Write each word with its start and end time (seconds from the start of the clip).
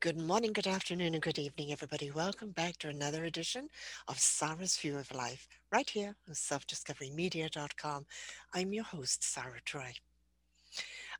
Good 0.00 0.16
morning, 0.16 0.52
good 0.52 0.68
afternoon, 0.68 1.14
and 1.14 1.20
good 1.20 1.40
evening, 1.40 1.72
everybody. 1.72 2.08
Welcome 2.12 2.52
back 2.52 2.76
to 2.78 2.88
another 2.88 3.24
edition 3.24 3.68
of 4.06 4.20
Sarah's 4.20 4.76
View 4.76 4.96
of 4.96 5.12
Life, 5.12 5.48
right 5.72 5.90
here 5.90 6.14
on 6.28 6.34
selfdiscoverymedia.com. 6.34 8.06
I'm 8.54 8.72
your 8.72 8.84
host, 8.84 9.24
Sarah 9.24 9.60
Troy. 9.64 9.94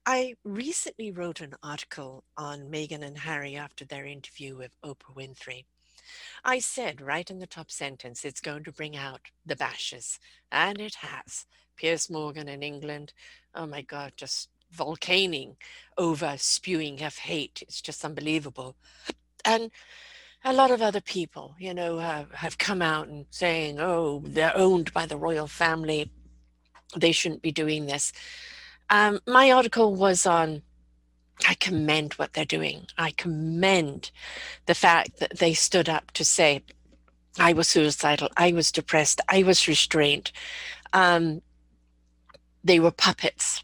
I 0.06 0.34
recently 0.44 1.10
wrote 1.10 1.40
an 1.40 1.54
article 1.60 2.22
on 2.36 2.70
Meghan 2.70 3.04
and 3.04 3.18
Harry 3.18 3.56
after 3.56 3.84
their 3.84 4.06
interview 4.06 4.56
with 4.56 4.80
Oprah 4.84 5.16
Winfrey. 5.16 5.64
I 6.44 6.60
said 6.60 7.00
right 7.00 7.28
in 7.28 7.40
the 7.40 7.48
top 7.48 7.72
sentence, 7.72 8.24
it's 8.24 8.40
going 8.40 8.62
to 8.62 8.70
bring 8.70 8.96
out 8.96 9.22
the 9.44 9.56
bashes, 9.56 10.20
and 10.52 10.80
it 10.80 10.94
has. 10.94 11.46
Piers 11.74 12.08
Morgan 12.08 12.48
in 12.48 12.62
England, 12.62 13.12
oh 13.56 13.66
my 13.66 13.82
God, 13.82 14.12
just 14.16 14.50
volcaning 14.76 15.56
over 15.96 16.34
spewing 16.36 17.02
of 17.02 17.16
hate. 17.16 17.62
It's 17.62 17.80
just 17.80 18.04
unbelievable. 18.04 18.76
And 19.44 19.70
a 20.44 20.52
lot 20.52 20.70
of 20.70 20.82
other 20.82 21.00
people, 21.00 21.54
you 21.58 21.74
know, 21.74 21.98
have, 21.98 22.32
have 22.32 22.58
come 22.58 22.82
out 22.82 23.08
and 23.08 23.26
saying, 23.30 23.80
oh, 23.80 24.22
they're 24.24 24.56
owned 24.56 24.92
by 24.92 25.06
the 25.06 25.16
royal 25.16 25.46
family. 25.46 26.10
They 26.96 27.12
shouldn't 27.12 27.42
be 27.42 27.52
doing 27.52 27.86
this. 27.86 28.12
Um, 28.90 29.20
my 29.26 29.50
article 29.50 29.94
was 29.94 30.26
on 30.26 30.62
I 31.46 31.54
commend 31.54 32.14
what 32.14 32.32
they're 32.32 32.44
doing. 32.44 32.86
I 32.96 33.12
commend 33.12 34.10
the 34.66 34.74
fact 34.74 35.18
that 35.20 35.38
they 35.38 35.54
stood 35.54 35.88
up 35.88 36.10
to 36.12 36.24
say, 36.24 36.64
I 37.38 37.52
was 37.52 37.68
suicidal, 37.68 38.28
I 38.36 38.52
was 38.52 38.72
depressed, 38.72 39.20
I 39.28 39.44
was 39.44 39.68
restrained. 39.68 40.32
Um, 40.92 41.42
they 42.64 42.80
were 42.80 42.90
puppets 42.90 43.62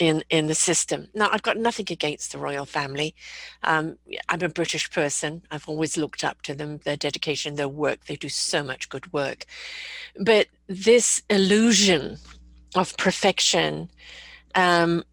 in 0.00 0.22
in 0.30 0.46
the 0.46 0.54
system. 0.54 1.08
Now, 1.14 1.28
I've 1.32 1.42
got 1.42 1.56
nothing 1.56 1.86
against 1.90 2.32
the 2.32 2.38
royal 2.38 2.66
family. 2.66 3.14
Um, 3.62 3.98
I'm 4.28 4.42
a 4.42 4.48
British 4.48 4.90
person. 4.90 5.42
I've 5.50 5.68
always 5.68 5.96
looked 5.96 6.24
up 6.24 6.42
to 6.42 6.54
them, 6.54 6.78
their 6.84 6.96
dedication, 6.96 7.56
their 7.56 7.68
work. 7.68 8.06
They 8.06 8.16
do 8.16 8.28
so 8.28 8.62
much 8.62 8.88
good 8.88 9.12
work. 9.12 9.46
But 10.18 10.48
this 10.68 11.22
illusion 11.30 12.18
of 12.74 12.96
perfection 12.96 13.90
um, 14.54 15.04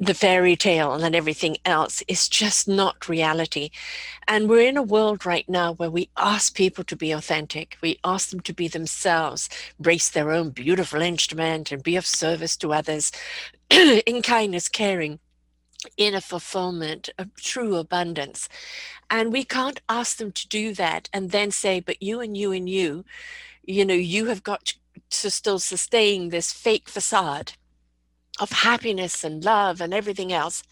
the 0.00 0.14
fairy 0.14 0.56
tale 0.56 0.92
and 0.94 1.14
everything 1.14 1.56
else 1.64 2.02
is 2.08 2.28
just 2.28 2.66
not 2.66 3.08
reality. 3.08 3.70
And 4.26 4.48
we're 4.48 4.68
in 4.68 4.76
a 4.76 4.82
world 4.82 5.24
right 5.24 5.48
now 5.48 5.72
where 5.74 5.90
we 5.90 6.10
ask 6.16 6.54
people 6.54 6.82
to 6.84 6.96
be 6.96 7.12
authentic. 7.12 7.76
We 7.80 8.00
ask 8.04 8.30
them 8.30 8.40
to 8.40 8.52
be 8.52 8.66
themselves, 8.66 9.48
brace 9.78 10.08
their 10.10 10.32
own 10.32 10.50
beautiful 10.50 11.00
instrument, 11.00 11.70
and 11.70 11.82
be 11.82 11.96
of 11.96 12.06
service 12.06 12.56
to 12.58 12.72
others 12.72 13.12
in 13.70 14.22
kindness, 14.22 14.68
caring, 14.68 15.18
in 15.96 16.14
a 16.14 16.20
fulfillment 16.20 17.10
of 17.18 17.34
true 17.36 17.76
abundance. 17.76 18.48
And 19.10 19.32
we 19.32 19.44
can't 19.44 19.80
ask 19.88 20.16
them 20.16 20.32
to 20.32 20.48
do 20.48 20.74
that 20.74 21.08
and 21.12 21.30
then 21.30 21.50
say, 21.50 21.80
but 21.80 22.02
you 22.02 22.20
and 22.20 22.36
you 22.36 22.52
and 22.52 22.68
you, 22.68 23.04
you 23.64 23.84
know, 23.84 23.94
you 23.94 24.26
have 24.26 24.42
got 24.42 24.74
to 25.10 25.30
still 25.30 25.58
sustain 25.58 26.28
this 26.28 26.52
fake 26.52 26.88
facade 26.88 27.52
of 28.40 28.50
happiness 28.50 29.22
and 29.22 29.44
love 29.44 29.80
and 29.80 29.94
everything 29.94 30.32
else 30.32 30.62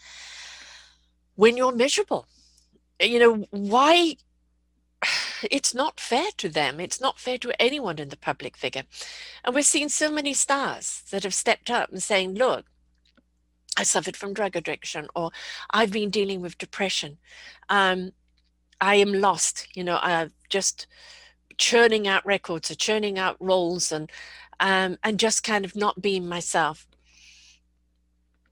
when 1.35 1.57
you're 1.57 1.71
miserable. 1.71 2.27
You 2.99 3.19
know, 3.19 3.47
why? 3.51 4.17
It's 5.51 5.73
not 5.73 5.99
fair 5.99 6.27
to 6.37 6.47
them. 6.47 6.79
It's 6.79 7.01
not 7.01 7.19
fair 7.19 7.37
to 7.39 7.61
anyone 7.61 7.99
in 7.99 8.07
the 8.07 8.15
public 8.15 8.55
figure. 8.55 8.83
And 9.43 9.53
we're 9.53 9.61
seeing 9.61 9.89
so 9.89 10.09
many 10.09 10.33
stars 10.33 11.03
that 11.11 11.23
have 11.23 11.33
stepped 11.33 11.69
up 11.69 11.91
and 11.91 12.01
saying, 12.01 12.35
look, 12.35 12.65
I 13.77 13.83
suffered 13.83 14.15
from 14.15 14.33
drug 14.33 14.55
addiction, 14.55 15.07
or 15.15 15.31
I've 15.71 15.91
been 15.91 16.09
dealing 16.09 16.41
with 16.41 16.57
depression. 16.57 17.17
Um, 17.69 18.11
I 18.79 18.95
am 18.95 19.13
lost. 19.13 19.67
You 19.75 19.83
know, 19.83 19.99
I'm 20.01 20.31
just 20.49 20.87
churning 21.57 22.07
out 22.07 22.25
records 22.25 22.69
or 22.71 22.75
churning 22.75 23.17
out 23.17 23.37
roles 23.39 23.91
and 23.91 24.11
um, 24.59 24.97
and 25.03 25.19
just 25.19 25.43
kind 25.43 25.65
of 25.65 25.75
not 25.75 26.01
being 26.01 26.27
myself 26.27 26.87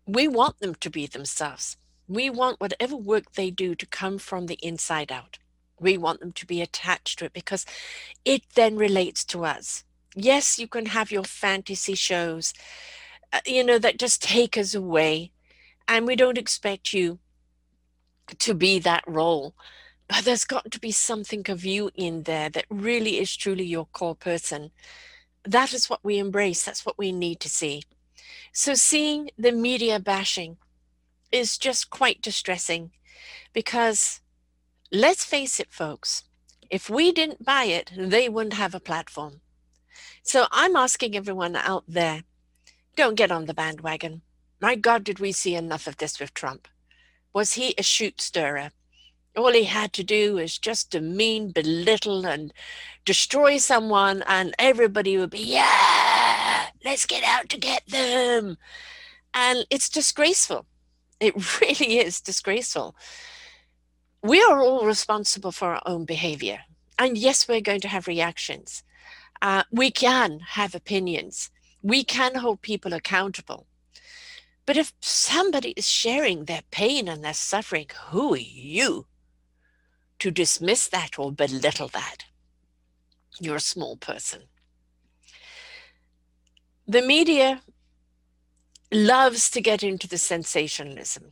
we 0.05 0.27
want 0.27 0.59
them 0.59 0.75
to 0.75 0.89
be 0.89 1.07
themselves. 1.07 1.77
We 2.07 2.29
want 2.29 2.59
whatever 2.59 2.95
work 2.95 3.33
they 3.33 3.51
do 3.51 3.75
to 3.75 3.85
come 3.85 4.17
from 4.17 4.47
the 4.47 4.59
inside 4.61 5.11
out. 5.11 5.37
We 5.79 5.97
want 5.97 6.19
them 6.19 6.33
to 6.33 6.45
be 6.45 6.61
attached 6.61 7.19
to 7.19 7.25
it 7.25 7.33
because 7.33 7.65
it 8.25 8.43
then 8.55 8.75
relates 8.75 9.23
to 9.25 9.45
us. 9.45 9.83
Yes, 10.15 10.59
you 10.59 10.67
can 10.67 10.87
have 10.87 11.11
your 11.11 11.23
fantasy 11.23 11.95
shows, 11.95 12.53
uh, 12.53 13.00
Uh, 13.33 13.39
you 13.45 13.63
know, 13.63 13.79
that 13.79 13.99
just 13.99 14.21
take 14.21 14.57
us 14.57 14.75
away. 14.75 15.31
And 15.87 16.05
we 16.07 16.15
don't 16.15 16.37
expect 16.37 16.93
you 16.93 17.19
to 18.39 18.53
be 18.53 18.79
that 18.79 19.03
role. 19.07 19.55
But 20.07 20.25
there's 20.25 20.45
got 20.45 20.71
to 20.71 20.79
be 20.79 20.91
something 20.91 21.49
of 21.49 21.65
you 21.65 21.89
in 21.95 22.23
there 22.23 22.49
that 22.49 22.65
really 22.69 23.19
is 23.19 23.35
truly 23.35 23.65
your 23.65 23.85
core 23.85 24.15
person. 24.15 24.71
That 25.45 25.73
is 25.73 25.89
what 25.89 26.03
we 26.03 26.17
embrace. 26.17 26.63
That's 26.63 26.85
what 26.85 26.97
we 26.97 27.11
need 27.11 27.39
to 27.41 27.49
see. 27.49 27.83
So 28.51 28.73
seeing 28.73 29.31
the 29.37 29.51
media 29.51 29.99
bashing 29.99 30.57
is 31.31 31.57
just 31.57 31.89
quite 31.89 32.21
distressing 32.21 32.91
because 33.53 34.19
let's 34.91 35.23
face 35.23 35.59
it, 35.59 35.71
folks, 35.71 36.23
if 36.69 36.89
we 36.89 37.11
didn't 37.11 37.45
buy 37.45 37.65
it, 37.65 37.91
they 37.97 38.27
wouldn't 38.27 38.53
have 38.53 38.75
a 38.75 38.79
platform. 38.79 39.41
So 40.23 40.47
I'm 40.51 40.75
asking 40.75 41.15
everyone 41.15 41.55
out 41.55 41.85
there 41.87 42.23
don't 42.95 43.15
get 43.15 43.31
on 43.31 43.45
the 43.45 43.53
bandwagon. 43.53 44.21
My 44.59 44.75
God, 44.75 45.03
did 45.03 45.19
we 45.19 45.31
see 45.31 45.55
enough 45.55 45.87
of 45.87 45.97
this 45.97 46.19
with 46.19 46.33
Trump? 46.33 46.67
Was 47.33 47.53
he 47.53 47.73
a 47.77 47.83
shoot 47.83 48.21
stirrer? 48.21 48.71
All 49.35 49.53
he 49.53 49.63
had 49.63 49.93
to 49.93 50.03
do 50.03 50.35
was 50.35 50.57
just 50.57 50.91
demean, 50.91 51.51
belittle, 51.51 52.25
and 52.25 52.53
destroy 53.05 53.57
someone, 53.57 54.23
and 54.27 54.53
everybody 54.59 55.17
would 55.17 55.29
be, 55.29 55.39
yeah, 55.39 56.67
let's 56.83 57.05
get 57.05 57.23
out 57.23 57.47
to 57.49 57.57
get 57.57 57.83
them. 57.87 58.57
And 59.33 59.65
it's 59.69 59.89
disgraceful. 59.89 60.65
It 61.19 61.33
really 61.61 61.99
is 61.99 62.19
disgraceful. 62.19 62.95
We 64.21 64.41
are 64.43 64.59
all 64.61 64.85
responsible 64.85 65.53
for 65.53 65.73
our 65.73 65.81
own 65.85 66.05
behavior. 66.05 66.59
And 66.99 67.17
yes, 67.17 67.47
we're 67.47 67.61
going 67.61 67.81
to 67.81 67.87
have 67.87 68.07
reactions. 68.07 68.83
Uh, 69.41 69.63
we 69.71 69.89
can 69.89 70.41
have 70.41 70.75
opinions. 70.75 71.49
We 71.81 72.03
can 72.03 72.35
hold 72.35 72.61
people 72.61 72.93
accountable. 72.93 73.67
But 74.65 74.77
if 74.77 74.93
somebody 75.01 75.71
is 75.71 75.89
sharing 75.89 76.45
their 76.45 76.61
pain 76.71 77.07
and 77.07 77.23
their 77.23 77.33
suffering, 77.33 77.87
who 78.09 78.35
are 78.35 78.37
you 78.37 79.07
to 80.19 80.31
dismiss 80.31 80.87
that 80.89 81.17
or 81.17 81.31
belittle 81.31 81.87
that? 81.89 82.25
You're 83.39 83.55
a 83.55 83.59
small 83.59 83.97
person. 83.97 84.43
The 86.87 87.01
media 87.01 87.61
loves 88.91 89.49
to 89.51 89.61
get 89.61 89.81
into 89.81 90.07
the 90.07 90.17
sensationalism. 90.17 91.31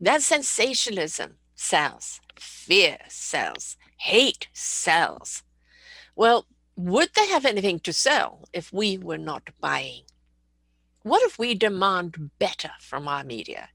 That 0.00 0.22
sensationalism 0.22 1.36
sells, 1.54 2.20
fear 2.36 2.98
sells, 3.08 3.76
hate 3.98 4.48
sells. 4.52 5.42
Well, 6.16 6.46
would 6.84 7.10
they 7.14 7.28
have 7.28 7.44
anything 7.44 7.80
to 7.80 7.92
sell 7.92 8.48
if 8.52 8.72
we 8.72 8.98
were 8.98 9.18
not 9.18 9.50
buying? 9.60 10.02
What 11.02 11.22
if 11.22 11.38
we 11.38 11.54
demand 11.54 12.30
better 12.38 12.70
from 12.80 13.08
our 13.08 13.24
media? 13.24 13.68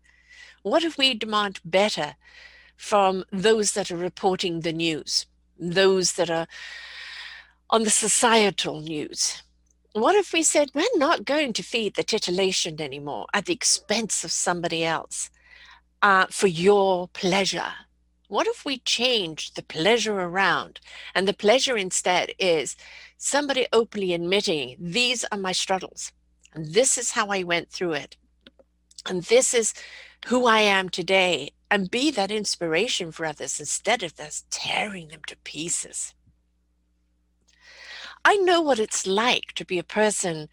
What 0.63 0.83
if 0.83 0.97
we 0.97 1.13
demand 1.13 1.59
better 1.63 2.15
from 2.77 3.23
those 3.31 3.73
that 3.73 3.91
are 3.91 3.97
reporting 3.97 4.61
the 4.61 4.73
news, 4.73 5.25
those 5.59 6.13
that 6.13 6.29
are 6.29 6.47
on 7.69 7.83
the 7.83 7.89
societal 7.89 8.81
news? 8.81 9.41
what 9.95 10.13
if 10.15 10.33
we 10.33 10.43
said 10.43 10.69
we're 10.73 10.83
not 10.95 11.23
going 11.23 11.53
to 11.53 11.63
feed 11.63 11.95
the 11.95 12.03
titillation 12.03 12.81
anymore 12.81 13.25
at 13.33 13.45
the 13.45 13.53
expense 13.53 14.25
of 14.25 14.31
somebody 14.31 14.83
else 14.83 15.29
uh, 16.01 16.25
for 16.29 16.47
your 16.47 17.07
pleasure? 17.07 17.71
What 18.27 18.47
if 18.47 18.65
we 18.65 18.79
change 18.79 19.53
the 19.53 19.63
pleasure 19.63 20.19
around 20.19 20.79
and 21.13 21.27
the 21.27 21.33
pleasure 21.33 21.77
instead 21.77 22.31
is 22.39 22.75
somebody 23.17 23.67
openly 23.71 24.13
admitting 24.13 24.77
these 24.79 25.23
are 25.31 25.37
my 25.37 25.51
struggles 25.51 26.11
and 26.53 26.73
this 26.73 26.97
is 26.97 27.11
how 27.11 27.27
I 27.27 27.43
went 27.43 27.69
through 27.69 27.93
it. 27.93 28.17
And 29.07 29.23
this 29.23 29.53
is 29.53 29.73
who 30.27 30.47
I 30.47 30.59
am 30.59 30.89
today 30.89 31.51
and 31.69 31.91
be 31.91 32.09
that 32.11 32.31
inspiration 32.31 33.11
for 33.11 33.25
others 33.25 33.59
instead 33.59 34.01
of 34.01 34.15
just 34.15 34.49
tearing 34.49 35.09
them 35.09 35.21
to 35.27 35.37
pieces. 35.37 36.13
I 38.23 38.37
know 38.37 38.61
what 38.61 38.79
it's 38.79 39.05
like 39.05 39.53
to 39.55 39.65
be 39.65 39.77
a 39.77 39.83
person 39.83 40.49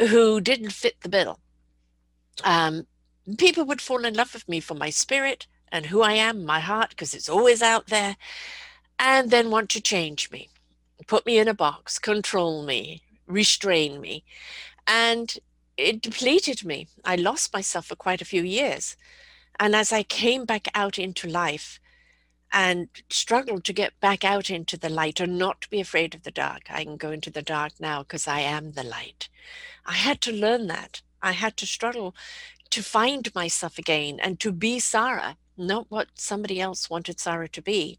who 0.00 0.40
didn't 0.40 0.70
fit 0.70 1.00
the 1.02 1.10
bill. 1.10 1.40
Um, 2.42 2.86
people 3.36 3.64
would 3.64 3.82
fall 3.82 4.04
in 4.06 4.14
love 4.14 4.32
with 4.32 4.48
me 4.48 4.60
for 4.60 4.74
my 4.74 4.88
spirit 4.88 5.46
and 5.72 5.86
who 5.86 6.02
I 6.02 6.12
am, 6.14 6.44
my 6.44 6.60
heart, 6.60 6.90
because 6.90 7.14
it's 7.14 7.28
always 7.28 7.62
out 7.62 7.86
there, 7.86 8.16
and 8.98 9.30
then 9.30 9.50
want 9.50 9.70
to 9.70 9.80
change 9.80 10.30
me, 10.30 10.48
put 11.06 11.26
me 11.26 11.38
in 11.38 11.48
a 11.48 11.54
box, 11.54 11.98
control 11.98 12.64
me, 12.64 13.02
restrain 13.26 14.00
me. 14.00 14.24
And 14.86 15.34
it 15.76 16.02
depleted 16.02 16.64
me. 16.64 16.88
I 17.04 17.16
lost 17.16 17.52
myself 17.52 17.86
for 17.86 17.96
quite 17.96 18.20
a 18.20 18.26
few 18.26 18.42
years. 18.42 18.96
And 19.58 19.74
as 19.74 19.92
I 19.92 20.02
came 20.02 20.44
back 20.44 20.68
out 20.74 20.98
into 20.98 21.28
life 21.28 21.80
and 22.52 22.88
struggled 23.08 23.64
to 23.64 23.72
get 23.72 23.98
back 24.00 24.24
out 24.24 24.50
into 24.50 24.76
the 24.76 24.88
light 24.88 25.20
and 25.20 25.38
not 25.38 25.68
be 25.70 25.80
afraid 25.80 26.14
of 26.14 26.24
the 26.24 26.30
dark, 26.30 26.62
I 26.70 26.84
can 26.84 26.96
go 26.96 27.10
into 27.10 27.30
the 27.30 27.42
dark 27.42 27.72
now 27.78 28.02
because 28.02 28.26
I 28.26 28.40
am 28.40 28.72
the 28.72 28.82
light. 28.82 29.28
I 29.86 29.94
had 29.94 30.20
to 30.22 30.32
learn 30.32 30.66
that. 30.66 31.02
I 31.22 31.32
had 31.32 31.56
to 31.58 31.66
struggle 31.66 32.14
to 32.70 32.82
find 32.82 33.32
myself 33.34 33.78
again 33.78 34.18
and 34.20 34.40
to 34.40 34.52
be 34.52 34.78
Sarah, 34.78 35.36
not 35.60 35.86
what 35.90 36.08
somebody 36.14 36.60
else 36.60 36.90
wanted 36.90 37.20
Sarah 37.20 37.48
to 37.50 37.62
be. 37.62 37.98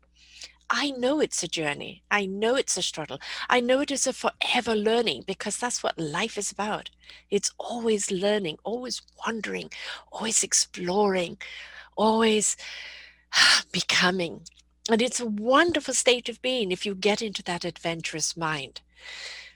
I 0.73 0.91
know 0.91 1.19
it's 1.19 1.43
a 1.43 1.49
journey. 1.49 2.01
I 2.09 2.25
know 2.25 2.55
it's 2.55 2.77
a 2.77 2.81
struggle. 2.81 3.19
I 3.49 3.59
know 3.59 3.81
it 3.81 3.91
is 3.91 4.07
a 4.07 4.13
forever 4.13 4.73
learning 4.73 5.25
because 5.27 5.57
that's 5.57 5.83
what 5.83 5.99
life 5.99 6.37
is 6.37 6.49
about. 6.49 6.89
It's 7.29 7.51
always 7.57 8.09
learning, 8.09 8.57
always 8.63 9.01
wondering, 9.25 9.69
always 10.11 10.43
exploring, 10.43 11.37
always 11.97 12.55
becoming. 13.73 14.41
And 14.89 15.01
it's 15.01 15.19
a 15.19 15.25
wonderful 15.25 15.93
state 15.93 16.29
of 16.29 16.41
being 16.41 16.71
if 16.71 16.85
you 16.85 16.95
get 16.95 17.21
into 17.21 17.43
that 17.43 17.65
adventurous 17.65 18.37
mind. 18.37 18.79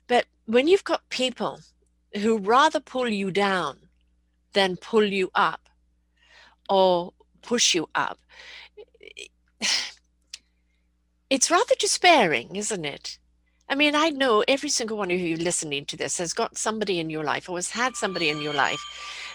But 0.07 0.25
when 0.45 0.67
you've 0.67 0.83
got 0.83 1.09
people 1.09 1.61
who 2.21 2.37
rather 2.37 2.81
pull 2.81 3.07
you 3.07 3.31
down 3.31 3.77
than 4.53 4.75
pull 4.75 5.05
you 5.05 5.31
up 5.33 5.69
or 6.69 7.13
push 7.45 7.73
you 7.75 7.89
up, 7.95 8.19
it's 11.29 11.51
rather 11.51 11.75
despairing, 11.79 12.55
isn't 12.55 12.85
it? 12.85 13.17
I 13.67 13.75
mean, 13.75 13.95
I 13.95 14.09
know 14.09 14.43
every 14.47 14.69
single 14.69 14.97
one 14.97 15.11
of 15.11 15.19
you 15.19 15.37
listening 15.37 15.85
to 15.85 15.97
this 15.97 16.19
has 16.19 16.33
got 16.33 16.57
somebody 16.57 16.99
in 16.99 17.09
your 17.09 17.23
life 17.23 17.49
or 17.49 17.57
has 17.57 17.71
had 17.71 17.95
somebody 17.95 18.29
in 18.29 18.41
your 18.41 18.53
life 18.53 18.79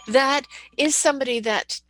that 0.06 0.46
is 0.76 0.94
somebody 0.94 1.40
that 1.40 1.80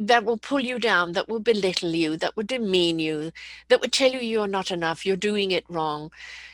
that 0.00 0.24
will 0.24 0.38
pull 0.38 0.60
you 0.60 0.78
down, 0.78 1.12
that 1.12 1.28
will 1.28 1.40
belittle 1.40 1.90
you, 1.90 2.16
that 2.16 2.36
will 2.36 2.44
demean 2.44 3.00
you, 3.00 3.32
that 3.68 3.80
would 3.80 3.92
tell 3.92 4.12
you 4.12 4.20
you're 4.20 4.46
not 4.46 4.70
enough, 4.70 5.04
you're 5.04 5.16
doing 5.16 5.50
it 5.50 5.64
wrong, 5.68 6.12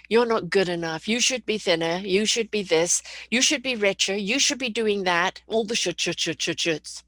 you're 0.09 0.25
not 0.25 0.49
good 0.49 0.69
enough, 0.69 1.07
you 1.07 1.21
should 1.21 1.45
be 1.45 1.59
thinner, 1.59 1.99
you 1.99 2.25
should 2.25 2.51
be 2.51 2.63
this, 2.63 3.03
you 3.31 3.43
should 3.43 3.63
be 3.63 3.77
richer, 3.77 4.17
you 4.17 4.39
should 4.39 4.59
be 4.59 4.71
doing 4.71 5.05
that, 5.05 5.43
all 5.47 5.65
the 5.65 5.77
shit, 5.77 6.01
shit, 6.01 6.19
shit, 6.19 6.41
shit, 6.41 6.57
shits. 6.57 7.03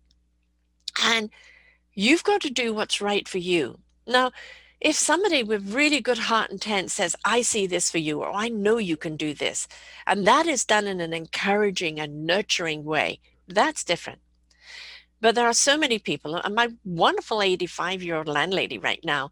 And 1.02 1.30
you've 1.94 2.24
got 2.24 2.40
to 2.42 2.50
do 2.50 2.74
what's 2.74 3.00
right 3.00 3.26
for 3.28 3.38
you. 3.38 3.78
Now, 4.06 4.32
if 4.80 4.94
somebody 4.94 5.42
with 5.42 5.74
really 5.74 6.00
good 6.00 6.18
heart 6.18 6.50
intent 6.50 6.90
says, 6.90 7.16
I 7.24 7.42
see 7.42 7.66
this 7.66 7.90
for 7.90 7.98
you, 7.98 8.20
or 8.20 8.30
I 8.30 8.48
know 8.48 8.76
you 8.78 8.96
can 8.96 9.16
do 9.16 9.32
this, 9.32 9.66
and 10.06 10.26
that 10.26 10.46
is 10.46 10.64
done 10.64 10.86
in 10.86 11.00
an 11.00 11.14
encouraging 11.14 11.98
and 11.98 12.26
nurturing 12.26 12.84
way, 12.84 13.20
that's 13.48 13.84
different. 13.84 14.20
But 15.20 15.34
there 15.34 15.46
are 15.46 15.54
so 15.54 15.78
many 15.78 15.98
people, 15.98 16.34
and 16.36 16.54
my 16.54 16.68
wonderful 16.84 17.40
85 17.40 18.02
year 18.02 18.16
old 18.16 18.28
landlady 18.28 18.76
right 18.76 19.02
now, 19.02 19.30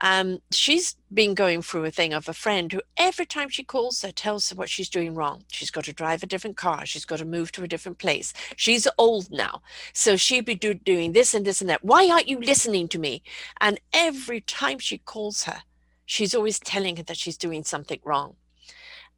um, 0.00 0.38
she's 0.50 0.96
been 1.12 1.34
going 1.34 1.60
through 1.60 1.84
a 1.84 1.90
thing 1.90 2.14
of 2.14 2.28
a 2.28 2.32
friend 2.32 2.72
who 2.72 2.80
every 2.96 3.26
time 3.26 3.50
she 3.50 3.62
calls 3.62 4.00
her 4.02 4.12
tells 4.12 4.48
her 4.48 4.56
what 4.56 4.70
she's 4.70 4.88
doing 4.88 5.14
wrong. 5.14 5.44
She's 5.52 5.70
got 5.70 5.84
to 5.84 5.92
drive 5.92 6.22
a 6.22 6.26
different 6.26 6.56
car. 6.56 6.86
She's 6.86 7.04
got 7.04 7.18
to 7.18 7.26
move 7.26 7.52
to 7.52 7.62
a 7.62 7.68
different 7.68 7.98
place. 7.98 8.32
She's 8.56 8.88
old 8.96 9.30
now. 9.30 9.60
So 9.92 10.16
she'd 10.16 10.46
be 10.46 10.54
do, 10.54 10.72
doing 10.72 11.12
this 11.12 11.34
and 11.34 11.44
this 11.44 11.60
and 11.60 11.68
that. 11.68 11.84
Why 11.84 12.08
aren't 12.10 12.28
you 12.28 12.40
listening 12.40 12.88
to 12.88 12.98
me? 12.98 13.22
And 13.60 13.78
every 13.92 14.40
time 14.40 14.78
she 14.78 14.98
calls 14.98 15.44
her, 15.44 15.62
she's 16.06 16.34
always 16.34 16.58
telling 16.58 16.96
her 16.96 17.02
that 17.02 17.16
she's 17.18 17.36
doing 17.36 17.62
something 17.62 18.00
wrong. 18.04 18.36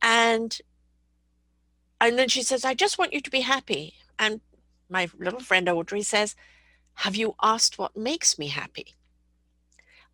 And 0.03 0.59
and 2.01 2.19
then 2.19 2.29
she 2.29 2.43
says, 2.43 2.65
I 2.65 2.75
just 2.75 2.99
want 2.99 3.13
you 3.13 3.21
to 3.21 3.31
be 3.31 3.41
happy. 3.41 3.95
And 4.19 4.41
my 4.89 5.09
little 5.19 5.41
friend 5.41 5.69
Audrey 5.69 6.03
says, 6.03 6.35
Have 6.95 7.17
you 7.17 7.35
asked 7.43 7.79
what 7.79 7.97
makes 7.97 8.39
me 8.39 8.49
happy? 8.49 8.95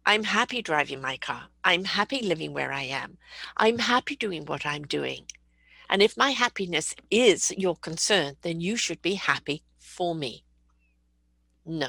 I'm 0.07 0.25
happy 0.25 0.61
driving 0.61 1.01
my 1.01 1.17
car. 1.17 1.45
I'm 1.65 1.85
happy 1.85 2.21
living 2.21 2.53
where 2.53 2.73
I 2.73 2.83
am. 2.83 3.17
I'm 3.57 3.79
happy 3.79 4.17
doing 4.17 4.45
what 4.45 4.67
I'm 4.67 4.85
doing. 4.85 5.27
And 5.89 6.03
if 6.03 6.17
my 6.17 6.31
happiness 6.31 6.95
is 7.11 7.53
your 7.57 7.77
concern, 7.77 8.37
then 8.43 8.61
you 8.61 8.77
should 8.77 9.01
be 9.01 9.15
happy 9.15 9.63
for 9.79 10.15
me. 10.15 10.45
No. 11.65 11.89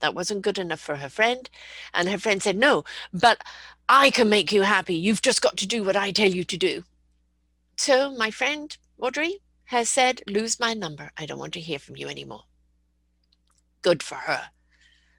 That 0.00 0.14
wasn't 0.14 0.42
good 0.42 0.58
enough 0.58 0.80
for 0.80 0.96
her 0.96 1.08
friend. 1.08 1.48
And 1.94 2.08
her 2.08 2.18
friend 2.18 2.42
said, 2.42 2.56
No, 2.56 2.84
but 3.12 3.42
I 3.88 4.10
can 4.10 4.28
make 4.28 4.52
you 4.52 4.62
happy. 4.62 4.94
You've 4.94 5.22
just 5.22 5.42
got 5.42 5.56
to 5.58 5.66
do 5.66 5.82
what 5.84 5.96
I 5.96 6.10
tell 6.10 6.30
you 6.30 6.44
to 6.44 6.56
do. 6.56 6.84
So 7.76 8.14
my 8.14 8.30
friend 8.30 8.76
Audrey 8.98 9.38
has 9.72 9.88
said, 9.88 10.22
lose 10.26 10.60
my 10.60 10.74
number. 10.74 11.10
I 11.16 11.26
don't 11.26 11.38
want 11.38 11.54
to 11.54 11.60
hear 11.60 11.78
from 11.78 11.96
you 11.96 12.08
anymore. 12.08 12.44
Good 13.80 14.02
for 14.02 14.14
her. 14.14 14.50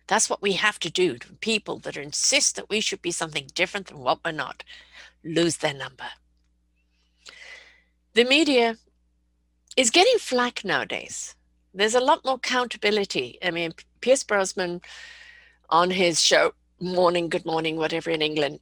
That's 0.08 0.30
what 0.30 0.42
we 0.42 0.54
have 0.54 0.80
to 0.80 0.92
do 0.92 1.18
to 1.18 1.34
people 1.34 1.80
that 1.80 1.98
insist 1.98 2.56
that 2.56 2.70
we 2.70 2.80
should 2.80 3.02
be 3.02 3.12
something 3.12 3.48
different 3.56 3.88
than 3.88 4.00
what 4.00 4.20
we're 4.24 4.32
not. 4.32 4.64
Lose 5.24 5.58
their 5.58 5.74
number. 5.74 6.06
The 8.14 8.26
media 8.26 8.78
is 9.76 9.90
getting 9.90 10.20
flack 10.20 10.64
nowadays. 10.64 11.36
There's 11.74 11.96
a 11.96 12.00
lot 12.00 12.24
more 12.24 12.36
accountability. 12.36 13.40
I 13.44 13.50
mean, 13.50 13.74
Pierce 14.02 14.24
Brosnan 14.24 14.82
on 15.70 15.90
his 15.90 16.22
show, 16.22 16.54
Morning, 16.80 17.28
Good 17.28 17.46
Morning, 17.46 17.78
whatever 17.78 18.12
in 18.12 18.22
England, 18.22 18.60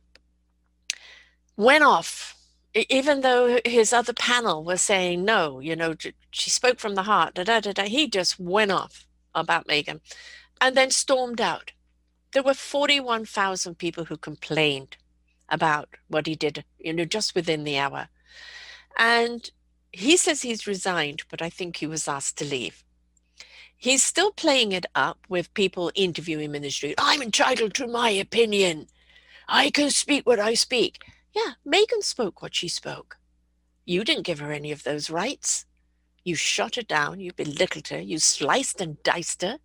went 1.57 1.83
off 1.83 2.35
even 2.73 3.21
though 3.21 3.59
his 3.65 3.91
other 3.91 4.13
panel 4.13 4.63
was 4.63 4.81
saying 4.81 5.25
no, 5.25 5.59
you 5.59 5.75
know, 5.75 5.95
she 6.31 6.49
spoke 6.49 6.79
from 6.79 6.95
the 6.95 7.03
heart, 7.03 7.33
da, 7.33 7.43
da, 7.43 7.59
da, 7.59 7.73
da, 7.73 7.83
he 7.83 8.07
just 8.07 8.39
went 8.39 8.71
off 8.71 9.05
about 9.35 9.67
Meghan 9.67 9.99
and 10.59 10.75
then 10.75 10.91
stormed 10.91 11.41
out. 11.41 11.71
There 12.31 12.43
were 12.43 12.53
41,000 12.53 13.77
people 13.77 14.05
who 14.05 14.15
complained 14.15 14.95
about 15.49 15.89
what 16.07 16.27
he 16.27 16.35
did, 16.35 16.63
you 16.79 16.93
know, 16.93 17.03
just 17.03 17.35
within 17.35 17.65
the 17.65 17.77
hour. 17.77 18.07
And 18.97 19.49
he 19.91 20.15
says 20.15 20.41
he's 20.41 20.67
resigned, 20.67 21.23
but 21.29 21.41
I 21.41 21.49
think 21.49 21.77
he 21.77 21.87
was 21.87 22.07
asked 22.07 22.37
to 22.37 22.45
leave. 22.45 22.85
He's 23.75 24.03
still 24.03 24.31
playing 24.31 24.71
it 24.71 24.85
up 24.95 25.17
with 25.27 25.53
people 25.53 25.91
interviewing 25.95 26.45
him 26.45 26.55
in 26.55 26.61
the 26.61 26.69
street. 26.69 26.95
I'm 26.97 27.21
entitled 27.21 27.73
to 27.75 27.87
my 27.87 28.11
opinion. 28.11 28.87
I 29.49 29.71
can 29.71 29.89
speak 29.89 30.25
what 30.25 30.39
I 30.39 30.53
speak. 30.53 31.03
Yeah, 31.33 31.53
Meghan 31.65 32.03
spoke 32.03 32.41
what 32.41 32.55
she 32.55 32.67
spoke. 32.67 33.17
You 33.85 34.03
didn't 34.03 34.25
give 34.25 34.39
her 34.39 34.51
any 34.51 34.71
of 34.71 34.83
those 34.83 35.09
rights. 35.09 35.65
You 36.23 36.35
shot 36.35 36.75
her 36.75 36.81
down, 36.83 37.19
you 37.19 37.33
belittled 37.33 37.87
her, 37.87 37.99
you 37.99 38.19
sliced 38.19 38.79
and 38.79 39.01
diced 39.03 39.41
her. 39.41 39.57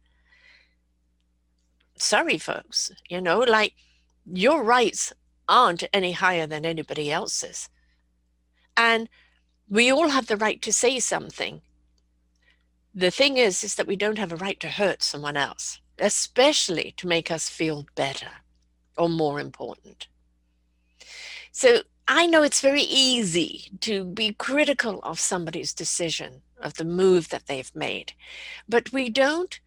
Sorry, 1.99 2.39
folks, 2.39 2.91
you 3.09 3.21
know, 3.21 3.39
like 3.41 3.75
your 4.25 4.63
rights 4.63 5.13
aren't 5.49 5.85
any 5.93 6.13
higher 6.13 6.47
than 6.47 6.65
anybody 6.65 7.11
else's. 7.11 7.69
And 8.77 9.09
we 9.69 9.91
all 9.91 10.09
have 10.09 10.27
the 10.27 10.37
right 10.37 10.61
to 10.63 10.73
say 10.73 10.99
something. 10.99 11.63
The 12.95 13.11
thing 13.11 13.37
is, 13.37 13.63
is 13.63 13.75
that 13.75 13.87
we 13.87 13.97
don't 13.97 14.19
have 14.19 14.33
a 14.33 14.37
right 14.37 14.59
to 14.61 14.69
hurt 14.69 15.03
someone 15.03 15.37
else, 15.37 15.81
especially 15.99 16.95
to 16.97 17.07
make 17.07 17.31
us 17.31 17.49
feel 17.49 17.87
better 17.95 18.31
or 18.97 19.09
more 19.09 19.41
important. 19.41 20.09
So 21.57 21.81
I 22.07 22.27
know 22.27 22.43
it's 22.43 22.61
very 22.61 22.83
easy 22.83 23.71
to 23.81 24.05
be 24.05 24.35
critical 24.35 25.01
of 25.03 25.19
somebody's 25.19 25.73
decision, 25.73 26.43
of 26.61 26.75
the 26.75 26.85
move 26.85 27.31
that 27.31 27.47
they've 27.47 27.75
made, 27.75 28.13
but 28.69 28.93
we 28.93 29.09
don't 29.09 29.59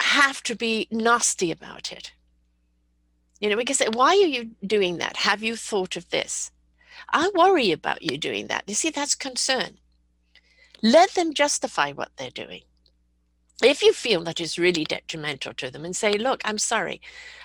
have 0.00 0.42
to 0.42 0.54
be 0.54 0.86
nasty 0.90 1.50
about 1.50 1.92
it. 1.92 2.12
You 3.40 3.48
know, 3.48 3.56
we 3.56 3.64
can 3.64 3.74
say, 3.74 3.88
why 3.90 4.10
are 4.10 4.26
you 4.26 4.50
doing 4.66 4.98
that? 4.98 5.16
Have 5.16 5.42
you 5.42 5.56
thought 5.56 5.96
of 5.96 6.10
this? 6.10 6.50
I 7.08 7.30
worry 7.34 7.72
about 7.72 8.02
you 8.02 8.18
doing 8.18 8.48
that. 8.48 8.64
You 8.66 8.74
see, 8.74 8.90
that's 8.90 9.14
concern. 9.14 9.78
Let 10.82 11.12
them 11.12 11.32
justify 11.32 11.92
what 11.92 12.10
they're 12.18 12.28
doing. 12.28 12.64
If 13.62 13.80
you 13.80 13.94
feel 13.94 14.22
that 14.24 14.42
is 14.42 14.58
really 14.58 14.84
detrimental 14.84 15.54
to 15.54 15.70
them 15.70 15.86
and 15.86 15.96
say, 15.96 16.12
look, 16.18 16.42
I'm 16.44 16.58
sorry, 16.58 17.00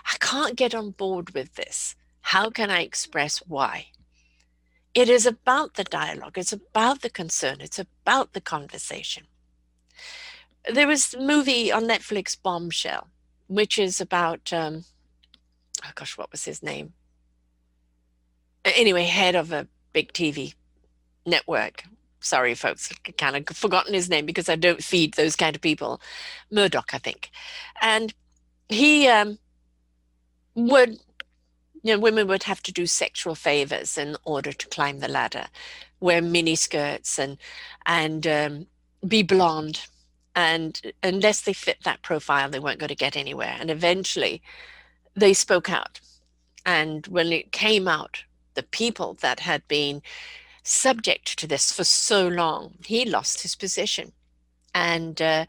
I 0.06 0.18
can't 0.20 0.58
get 0.58 0.76
on 0.76 0.92
board 0.92 1.34
with 1.34 1.56
this. 1.56 1.96
How 2.22 2.50
can 2.50 2.70
I 2.70 2.82
express 2.82 3.40
why? 3.40 3.88
It 4.94 5.10
is 5.10 5.26
about 5.26 5.76
the 5.76 5.84
dialogue, 5.84 6.38
it's 6.38 6.54
about 6.54 7.02
the 7.02 7.10
concern, 7.10 7.58
it's 7.62 7.80
about 7.80 8.34
the 8.34 8.42
conversation. 8.42 9.24
there 10.72 10.88
was 10.88 11.14
a 11.14 11.20
movie 11.20 11.72
on 11.72 11.86
Netflix, 11.86 12.38
Bombshell, 12.42 13.08
which 13.48 13.80
is 13.80 14.00
about, 14.00 14.54
um, 14.54 14.86
oh 15.84 15.92
gosh, 15.96 16.18
what 16.18 16.32
was 16.32 16.46
his 16.46 16.62
name? 16.62 16.94
Anyway, 18.64 19.04
head 19.06 19.36
of 19.36 19.52
a 19.52 19.68
big 19.94 20.14
TV 20.14 20.54
network. 21.26 21.84
Sorry, 22.20 22.54
folks, 22.54 22.92
I 23.08 23.12
kind 23.14 23.36
of 23.36 23.56
forgotten 23.58 23.94
his 23.94 24.10
name 24.10 24.26
because 24.26 24.50
I 24.50 24.56
don't 24.56 24.84
feed 24.84 25.16
those 25.16 25.36
kind 25.36 25.56
of 25.56 25.62
people. 25.62 26.00
Murdoch, 26.52 26.92
I 26.94 27.00
think. 27.00 27.32
And 27.82 28.14
he 28.70 29.08
um, 29.08 29.40
would, 30.56 31.00
you 31.84 31.94
know, 31.94 32.00
women 32.00 32.28
would 32.28 32.44
have 32.44 32.62
to 32.64 32.72
do 32.72 32.86
sexual 32.86 33.36
favors 33.36 33.98
in 33.98 34.16
order 34.24 34.52
to 34.52 34.68
climb 34.68 35.00
the 35.00 35.08
ladder, 35.08 35.48
wear 36.00 36.22
mini 36.22 36.56
skirts 36.56 37.18
and 37.18 37.38
and 37.86 38.28
um, 38.28 38.68
be 39.08 39.24
blonde. 39.24 39.88
And 40.36 40.80
unless 41.04 41.42
they 41.42 41.54
fit 41.54 41.80
that 41.84 42.04
profile 42.04 42.50
they 42.50 42.60
weren't 42.60 42.80
going 42.80 42.90
to 42.90 42.96
get 42.96 43.18
anywhere. 43.18 43.58
And 43.60 43.70
eventually 43.70 44.42
they 45.16 45.34
spoke 45.34 45.70
out. 45.70 46.00
And 46.66 47.08
when 47.08 47.32
it 47.32 47.52
came 47.52 47.88
out 47.88 48.24
the 48.54 48.64
people 48.64 49.16
that 49.22 49.40
had 49.40 49.68
been 49.68 50.02
subject 50.64 51.38
to 51.40 51.48
this 51.48 51.72
for 51.72 51.84
so 51.84 52.28
long 52.28 52.76
he 52.86 53.06
lost 53.06 53.42
his 53.42 53.56
position. 53.56 54.12
And 54.74 55.22
uh, 55.22 55.46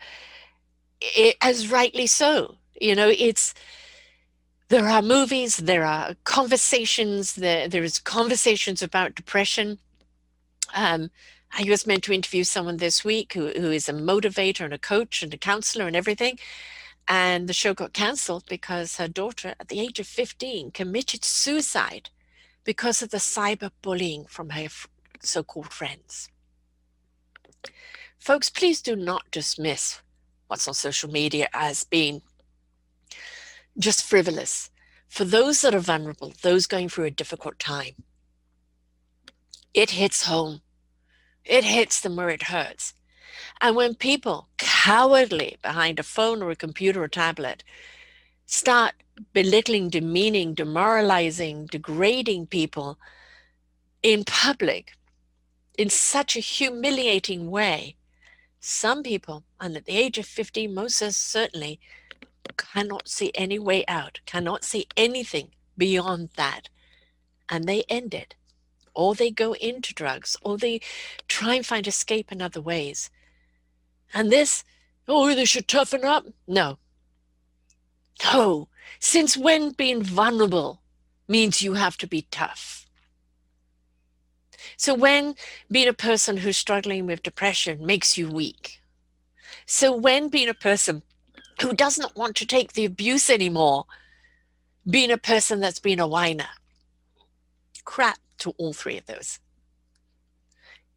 it, 1.01 1.37
as 1.43 1.71
rightly 1.71 2.07
so. 2.07 2.57
You 2.81 2.95
know 2.95 3.09
it's 3.09 3.55
there 4.73 4.89
are 4.89 5.03
movies 5.03 5.59
there 5.59 5.85
are 5.85 6.15
conversations 6.25 7.35
there 7.35 7.69
there 7.69 7.85
is 7.85 7.99
conversations 7.99 8.83
about 8.83 9.15
depression 9.15 9.79
um, 10.75 11.11
I 11.55 11.65
was 11.69 11.87
meant 11.87 12.05
to 12.05 12.15
interview 12.15 12.45
someone 12.45 12.79
this 12.79 13.05
week 13.05 13.35
who, 13.35 13.49
who 13.49 13.71
is 13.71 13.87
a 13.87 13.93
motivator 13.93 14.65
and 14.65 14.73
a 14.73 14.79
coach 14.79 15.23
and 15.23 15.35
a 15.35 15.37
counselor 15.37 15.87
and 15.87 15.95
everything. 15.95 16.39
And 17.07 17.47
the 17.47 17.53
show 17.53 17.75
got 17.75 17.93
cancelled 17.93 18.45
because 18.49 18.97
her 18.97 19.09
daughter, 19.09 19.55
at 19.61 19.69
the 19.69 19.81
age 19.81 20.01
of 20.01 20.07
15, 20.07 20.71
committed 20.71 21.25
suicide 21.25 22.09
because 22.65 23.03
of 23.03 23.11
the 23.11 23.19
cyberbullying 23.19 24.31
from 24.31 24.51
her 24.51 24.69
so 25.21 25.43
called 25.43 25.73
friends. 25.73 26.31
Folks, 28.19 28.49
please 28.49 28.81
do 28.81 28.97
not 28.97 29.31
dismiss 29.31 30.01
what's 30.47 30.69
on 30.69 30.75
social 30.75 31.11
media 31.11 31.49
as 31.53 31.85
being 31.85 32.23
just 33.79 34.05
frivolous. 34.05 34.71
For 35.09 35.25
those 35.25 35.61
that 35.63 35.75
are 35.75 35.81
vulnerable, 35.81 36.33
those 36.43 36.67
going 36.67 36.89
through 36.89 37.05
a 37.05 37.11
difficult 37.11 37.59
time, 37.59 37.95
it 39.75 39.91
hits 39.91 40.27
home 40.27 40.63
it 41.45 41.65
hits 41.65 42.01
them 42.01 42.17
where 42.17 42.31
it 42.31 42.45
hurts. 42.45 42.95
And 43.61 43.77
when 43.77 43.95
people 43.95 44.49
cowardly 44.59 45.59
behind 45.63 45.99
a 45.99 46.05
phone 46.05 46.43
or 46.43 46.51
a 46.51 46.57
computer 46.57 47.03
or 47.03 47.09
tablet 47.09 47.65
start 48.47 48.95
belittling, 49.33 49.89
demeaning, 49.89 50.55
demoralizing, 50.55 51.67
degrading 51.67 52.47
people 52.47 52.99
in 54.03 54.25
public 54.25 54.93
in 55.79 55.89
such 55.89 56.37
a 56.37 56.41
humiliating 56.41 57.51
way, 57.51 57.97
some 58.61 59.03
people, 59.03 59.45
and 59.61 59.77
at 59.77 59.87
the 59.87 59.97
age 59.97 60.19
of 60.19 60.27
50, 60.27 60.69
most 60.69 60.99
certainly, 60.99 61.81
cannot 62.57 63.09
see 63.09 63.33
any 63.35 63.59
way 63.59 63.85
out, 63.87 64.21
cannot 64.27 64.65
see 64.65 64.87
anything 64.97 65.51
beyond 65.77 66.31
that. 66.37 66.69
And 67.49 67.65
they 67.65 67.85
end 67.89 68.15
it 68.15 68.35
or 68.95 69.15
they 69.15 69.31
go 69.31 69.55
into 69.55 69.95
drugs, 69.95 70.37
or 70.43 70.59
they 70.59 70.81
try 71.29 71.55
and 71.55 71.67
find 71.67 71.87
escape 71.87 72.31
in 72.31 72.43
other 72.43 72.61
ways. 72.61 73.11
And 74.13 74.31
this, 74.31 74.65
oh, 75.09 75.35
they 75.35 75.45
should 75.45 75.69
toughen 75.69 76.05
up. 76.05 76.27
No. 76.47 76.79
No. 78.25 78.69
Since 79.01 79.37
when 79.37 79.71
being 79.71 80.03
vulnerable 80.03 80.83
means 81.27 81.63
you 81.63 81.75
have 81.75 81.97
to 81.99 82.07
be 82.07 82.27
tough? 82.31 82.87
So 84.77 84.95
when 84.95 85.35
being 85.71 85.89
a 85.89 85.95
person 85.95 86.39
who's 86.39 86.57
struggling 86.57 87.07
with 87.07 87.23
depression 87.23 87.85
makes 87.85 88.19
you 88.19 88.29
weak. 88.29 88.81
So 89.67 89.95
when 89.95 90.29
being 90.29 90.49
a 90.49 90.55
person 90.55 91.03
who 91.63 91.73
does 91.73 91.97
not 91.97 92.17
want 92.17 92.35
to 92.37 92.47
take 92.47 92.73
the 92.73 92.85
abuse 92.85 93.31
anymore, 93.31 93.85
being 94.89 95.13
a 95.13 95.17
person 95.17 95.61
that's 95.61 95.79
been 95.79 96.01
a 96.01 96.07
whiner. 96.09 96.49
Crap 97.85 98.19
to 98.39 98.51
all 98.59 98.73
three 98.73 98.99
of 98.99 99.07
those. 99.07 99.39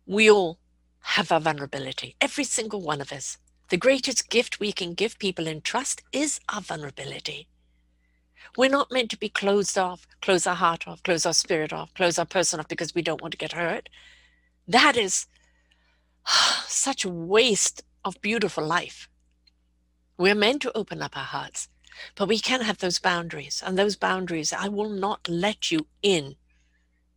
We 0.07 0.29
all 0.29 0.57
have 1.01 1.31
our 1.31 1.39
vulnerability, 1.39 2.15
every 2.19 2.43
single 2.43 2.81
one 2.81 2.99
of 2.99 3.11
us. 3.11 3.37
The 3.69 3.77
greatest 3.77 4.29
gift 4.29 4.59
we 4.59 4.71
can 4.71 4.95
give 4.95 5.19
people 5.19 5.45
in 5.47 5.61
trust 5.61 6.01
is 6.11 6.39
our 6.49 6.61
vulnerability. 6.61 7.47
We're 8.57 8.69
not 8.69 8.91
meant 8.91 9.11
to 9.11 9.17
be 9.17 9.29
closed 9.29 9.77
off, 9.77 10.07
close 10.21 10.47
our 10.47 10.55
heart 10.55 10.87
off, 10.87 11.03
close 11.03 11.27
our 11.27 11.33
spirit 11.33 11.73
off, 11.73 11.93
close 11.93 12.17
our 12.17 12.25
person 12.25 12.59
off 12.59 12.67
because 12.67 12.95
we 12.95 13.03
don't 13.03 13.21
want 13.21 13.33
to 13.33 13.37
get 13.37 13.53
hurt. 13.53 13.87
That 14.67 14.97
is 14.97 15.27
such 16.67 17.05
a 17.05 17.09
waste 17.09 17.83
of 18.03 18.19
beautiful 18.21 18.65
life. 18.65 19.09
We're 20.17 20.35
meant 20.35 20.61
to 20.61 20.77
open 20.77 21.01
up 21.01 21.17
our 21.17 21.23
hearts, 21.23 21.67
but 22.15 22.27
we 22.27 22.39
can 22.39 22.61
have 22.61 22.77
those 22.77 22.99
boundaries. 22.99 23.61
And 23.65 23.77
those 23.77 23.95
boundaries, 23.95 24.53
I 24.53 24.67
will 24.67 24.89
not 24.89 25.27
let 25.27 25.71
you 25.71 25.87
in 26.01 26.35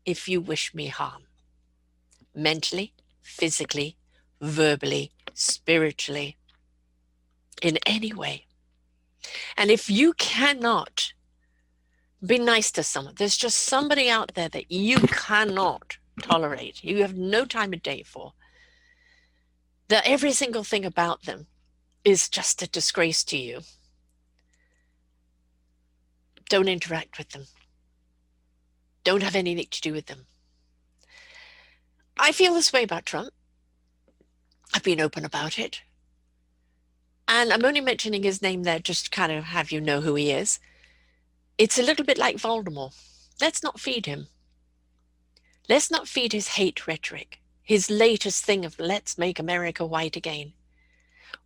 if 0.04 0.28
you 0.28 0.40
wish 0.40 0.74
me 0.74 0.88
harm 0.88 1.24
mentally, 2.34 2.94
physically, 3.20 3.96
verbally, 4.40 5.12
spiritually, 5.34 6.36
in 7.60 7.78
any 7.84 8.12
way. 8.12 8.46
And 9.56 9.70
if 9.70 9.90
you 9.90 10.12
cannot 10.14 11.12
be 12.24 12.38
nice 12.38 12.70
to 12.72 12.82
someone, 12.82 13.14
there's 13.16 13.36
just 13.36 13.58
somebody 13.58 14.08
out 14.08 14.34
there 14.34 14.48
that 14.48 14.70
you 14.70 14.98
cannot 15.00 15.98
tolerate, 16.22 16.82
you 16.82 17.02
have 17.02 17.16
no 17.16 17.44
time 17.44 17.72
of 17.72 17.82
day 17.82 18.02
for, 18.02 18.32
that 19.88 20.06
every 20.06 20.32
single 20.32 20.64
thing 20.64 20.84
about 20.84 21.24
them 21.24 21.46
is 22.08 22.28
just 22.28 22.62
a 22.62 22.68
disgrace 22.68 23.22
to 23.24 23.36
you. 23.36 23.60
Don't 26.48 26.68
interact 26.68 27.18
with 27.18 27.30
them 27.30 27.46
don't 29.08 29.22
have 29.22 29.36
anything 29.36 29.66
to 29.70 29.80
do 29.80 29.94
with 29.94 30.04
them. 30.04 30.26
I 32.18 32.30
feel 32.30 32.52
this 32.52 32.74
way 32.74 32.82
about 32.82 33.06
Trump. 33.06 33.30
I've 34.74 34.82
been 34.82 35.00
open 35.00 35.24
about 35.24 35.58
it. 35.58 35.80
And 37.26 37.50
I'm 37.50 37.64
only 37.64 37.80
mentioning 37.80 38.22
his 38.22 38.42
name 38.42 38.64
there 38.64 38.78
just 38.78 39.04
to 39.06 39.10
kind 39.10 39.32
of 39.32 39.44
have 39.44 39.72
you 39.72 39.80
know 39.80 40.02
who 40.02 40.14
he 40.14 40.30
is. 40.30 40.58
It's 41.56 41.78
a 41.78 41.82
little 41.82 42.04
bit 42.04 42.18
like 42.18 42.36
Voldemort. 42.36 42.94
Let's 43.40 43.62
not 43.62 43.80
feed 43.80 44.04
him. 44.04 44.26
Let's 45.70 45.90
not 45.90 46.06
feed 46.06 46.34
his 46.34 46.48
hate 46.48 46.86
rhetoric, 46.86 47.40
his 47.62 47.88
latest 47.88 48.44
thing 48.44 48.66
of 48.66 48.78
let's 48.78 49.16
make 49.16 49.38
America 49.38 49.86
white 49.86 50.16
again. 50.16 50.52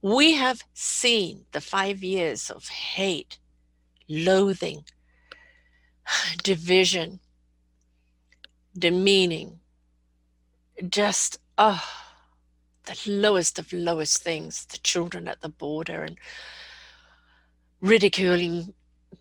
We 0.01 0.35
have 0.35 0.63
seen 0.75 1.45
the 1.53 1.61
five 1.61 2.03
years 2.03 2.51
of 2.51 2.69
hate, 2.69 3.39
loathing, 4.09 4.85
division, 6.43 7.21
demeaning, 8.77 9.61
just, 10.89 11.39
oh, 11.59 11.83
the 12.85 12.99
lowest 13.07 13.59
of 13.59 13.73
lowest 13.73 14.23
things, 14.23 14.65
the 14.67 14.79
children 14.79 15.29
at 15.29 15.41
the 15.41 15.49
border 15.49 16.03
and 16.03 16.19
ridiculing 17.81 18.75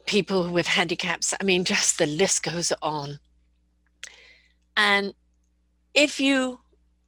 people 0.06 0.50
with 0.50 0.68
handicaps. 0.68 1.34
I 1.40 1.44
mean, 1.44 1.64
just 1.64 1.98
the 1.98 2.08
list 2.08 2.44
goes 2.44 2.72
on. 2.82 3.20
And 4.76 5.14
if 5.94 6.20
you 6.20 6.62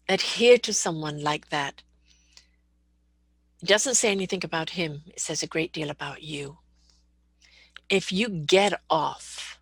adhere 0.10 0.58
to 0.60 0.74
someone 0.74 1.22
like 1.22 1.50
that, 1.50 1.82
it 3.63 3.67
doesn't 3.67 3.96
say 3.96 4.12
anything 4.12 4.43
about 4.43 4.72
him, 4.72 5.03
it 5.08 5.22
says 5.22 5.41
a 5.41 5.48
great 5.48 5.72
deal 5.72 5.89
about 5.89 6.22
you. 6.22 6.58
If 7.88 8.12
you 8.12 8.27
get 8.27 8.74
off 8.89 9.58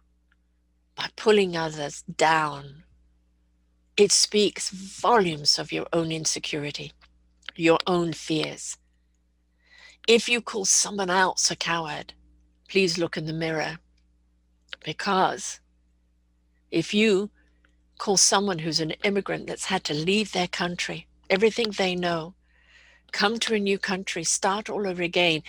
by 0.96 1.10
pulling 1.15 1.55
others 1.55 2.01
down, 2.01 2.81
it 3.96 4.12
speaks 4.12 4.72
volumes 4.72 5.60
of 5.60 5.72
your 5.72 5.86
own 5.93 6.12
insecurity, 6.12 6.93
your 7.55 7.77
own 7.86 8.12
fears. 8.12 8.75
If 10.08 10.27
you 10.27 10.41
call 10.41 10.65
someone 10.65 11.12
else 11.12 11.51
a 11.51 11.55
coward, 11.55 12.15
please 12.70 12.98
look 12.98 13.17
in 13.17 13.27
the 13.27 13.34
mirror. 13.34 13.77
Because 14.84 15.60
if 16.72 16.91
you 16.91 17.29
call 18.00 18.17
someone 18.17 18.58
who's 18.58 18.79
an 18.79 18.96
immigrant 19.03 19.46
that's 19.46 19.65
had 19.65 19.84
to 19.84 19.93
leave 19.93 20.31
their 20.31 20.48
country, 20.48 21.05
everything 21.29 21.70
they 21.70 21.93
know, 21.96 22.34
come 23.12 23.39
to 23.39 23.53
a 23.53 23.60
new 23.60 23.77
country, 23.77 24.24
start 24.24 24.70
all 24.70 24.88
over 24.88 25.01
again, 25.01 25.44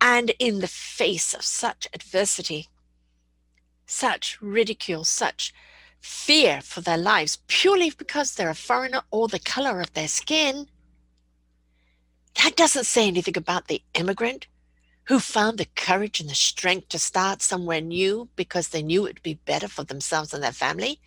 and 0.00 0.30
in 0.38 0.60
the 0.60 0.68
face 0.68 1.34
of 1.34 1.42
such 1.42 1.88
adversity, 1.92 2.68
such 3.86 4.38
ridicule, 4.40 5.04
such 5.04 5.52
fear 6.00 6.60
for 6.60 6.80
their 6.80 6.98
lives 6.98 7.38
purely 7.46 7.90
because 7.90 8.34
they're 8.34 8.50
a 8.50 8.54
foreigner 8.54 9.02
or 9.10 9.28
the 9.28 9.38
color 9.38 9.80
of 9.80 9.92
their 9.94 10.08
skin, 10.08 10.66
that 12.42 12.56
doesn't 12.56 12.84
say 12.84 13.06
anything 13.06 13.36
about 13.36 13.68
the 13.68 13.82
immigrant 13.94 14.46
who 15.04 15.20
found 15.20 15.58
the 15.58 15.66
courage 15.76 16.20
and 16.20 16.30
the 16.30 16.34
strength 16.34 16.88
to 16.88 16.98
start 16.98 17.42
somewhere 17.42 17.80
new 17.80 18.28
because 18.36 18.68
they 18.68 18.82
knew 18.82 19.04
it 19.04 19.14
would 19.14 19.22
be 19.22 19.34
better 19.34 19.68
for 19.68 19.84
themselves 19.84 20.32
and 20.32 20.42
their 20.42 20.52
family. 20.52 20.98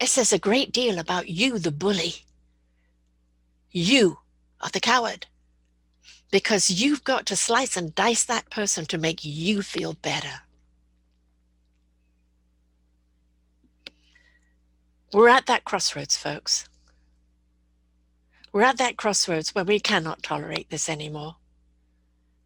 It 0.00 0.08
says 0.08 0.32
a 0.32 0.38
great 0.38 0.72
deal 0.72 0.98
about 0.98 1.28
you, 1.28 1.58
the 1.58 1.72
bully. 1.72 2.14
You 3.70 4.18
are 4.60 4.70
the 4.70 4.80
coward 4.80 5.26
because 6.30 6.70
you've 6.70 7.04
got 7.04 7.26
to 7.26 7.36
slice 7.36 7.76
and 7.76 7.94
dice 7.94 8.24
that 8.24 8.50
person 8.50 8.84
to 8.86 8.98
make 8.98 9.24
you 9.24 9.62
feel 9.62 9.94
better. 9.94 10.40
We're 15.12 15.28
at 15.28 15.46
that 15.46 15.64
crossroads, 15.64 16.16
folks. 16.16 16.68
We're 18.52 18.62
at 18.62 18.78
that 18.78 18.96
crossroads 18.96 19.54
where 19.54 19.64
we 19.64 19.78
cannot 19.78 20.22
tolerate 20.22 20.70
this 20.70 20.88
anymore. 20.88 21.36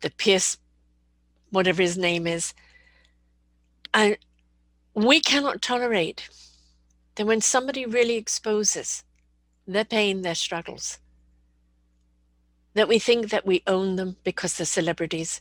The 0.03 0.11
Pierce, 0.11 0.59
whatever 1.51 1.83
his 1.83 1.97
name 1.97 2.27
is, 2.27 2.53
and 3.93 4.17
we 4.95 5.21
cannot 5.21 5.63
tolerate 5.63 6.29
that 7.15 7.27
when 7.27 7.41
somebody 7.41 7.87
really 7.87 8.17
exposes 8.17 9.05
their 9.67 9.85
pain, 9.85 10.23
their 10.23 10.35
struggles, 10.35 10.99
that 12.75 12.89
we 12.89 12.99
think 12.99 13.31
that 13.31 13.47
we 13.47 13.63
own 13.67 13.97
them 13.97 14.17
because 14.25 14.55
they're 14.57 14.67
celebrities, 14.67 15.41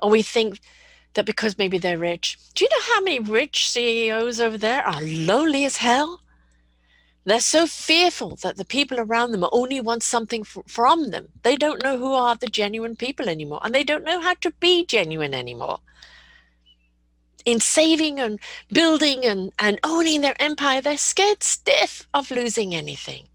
or 0.00 0.10
we 0.10 0.22
think 0.22 0.60
that 1.14 1.26
because 1.26 1.58
maybe 1.58 1.78
they're 1.78 1.98
rich. 1.98 2.38
Do 2.54 2.64
you 2.64 2.70
know 2.70 2.94
how 2.94 3.00
many 3.00 3.18
rich 3.20 3.70
CEOs 3.70 4.40
over 4.40 4.58
there 4.58 4.86
are 4.86 5.02
lowly 5.02 5.64
as 5.64 5.78
hell? 5.78 6.20
They're 7.24 7.40
so 7.40 7.66
fearful 7.66 8.36
that 8.36 8.56
the 8.56 8.64
people 8.64 8.98
around 8.98 9.32
them 9.32 9.44
only 9.52 9.80
want 9.80 10.02
something 10.02 10.42
f- 10.42 10.64
from 10.66 11.10
them. 11.10 11.28
They 11.42 11.56
don't 11.56 11.82
know 11.82 11.98
who 11.98 12.14
are 12.14 12.36
the 12.36 12.46
genuine 12.46 12.96
people 12.96 13.28
anymore, 13.28 13.60
and 13.62 13.74
they 13.74 13.84
don't 13.84 14.04
know 14.04 14.20
how 14.20 14.34
to 14.34 14.50
be 14.52 14.86
genuine 14.86 15.34
anymore. 15.34 15.80
In 17.44 17.60
saving 17.60 18.18
and 18.18 18.40
building 18.72 19.26
and, 19.26 19.52
and 19.58 19.78
owning 19.84 20.22
their 20.22 20.40
empire, 20.40 20.80
they're 20.80 20.96
scared 20.96 21.42
stiff 21.42 22.06
of 22.14 22.30
losing 22.30 22.74
anything. 22.74 23.28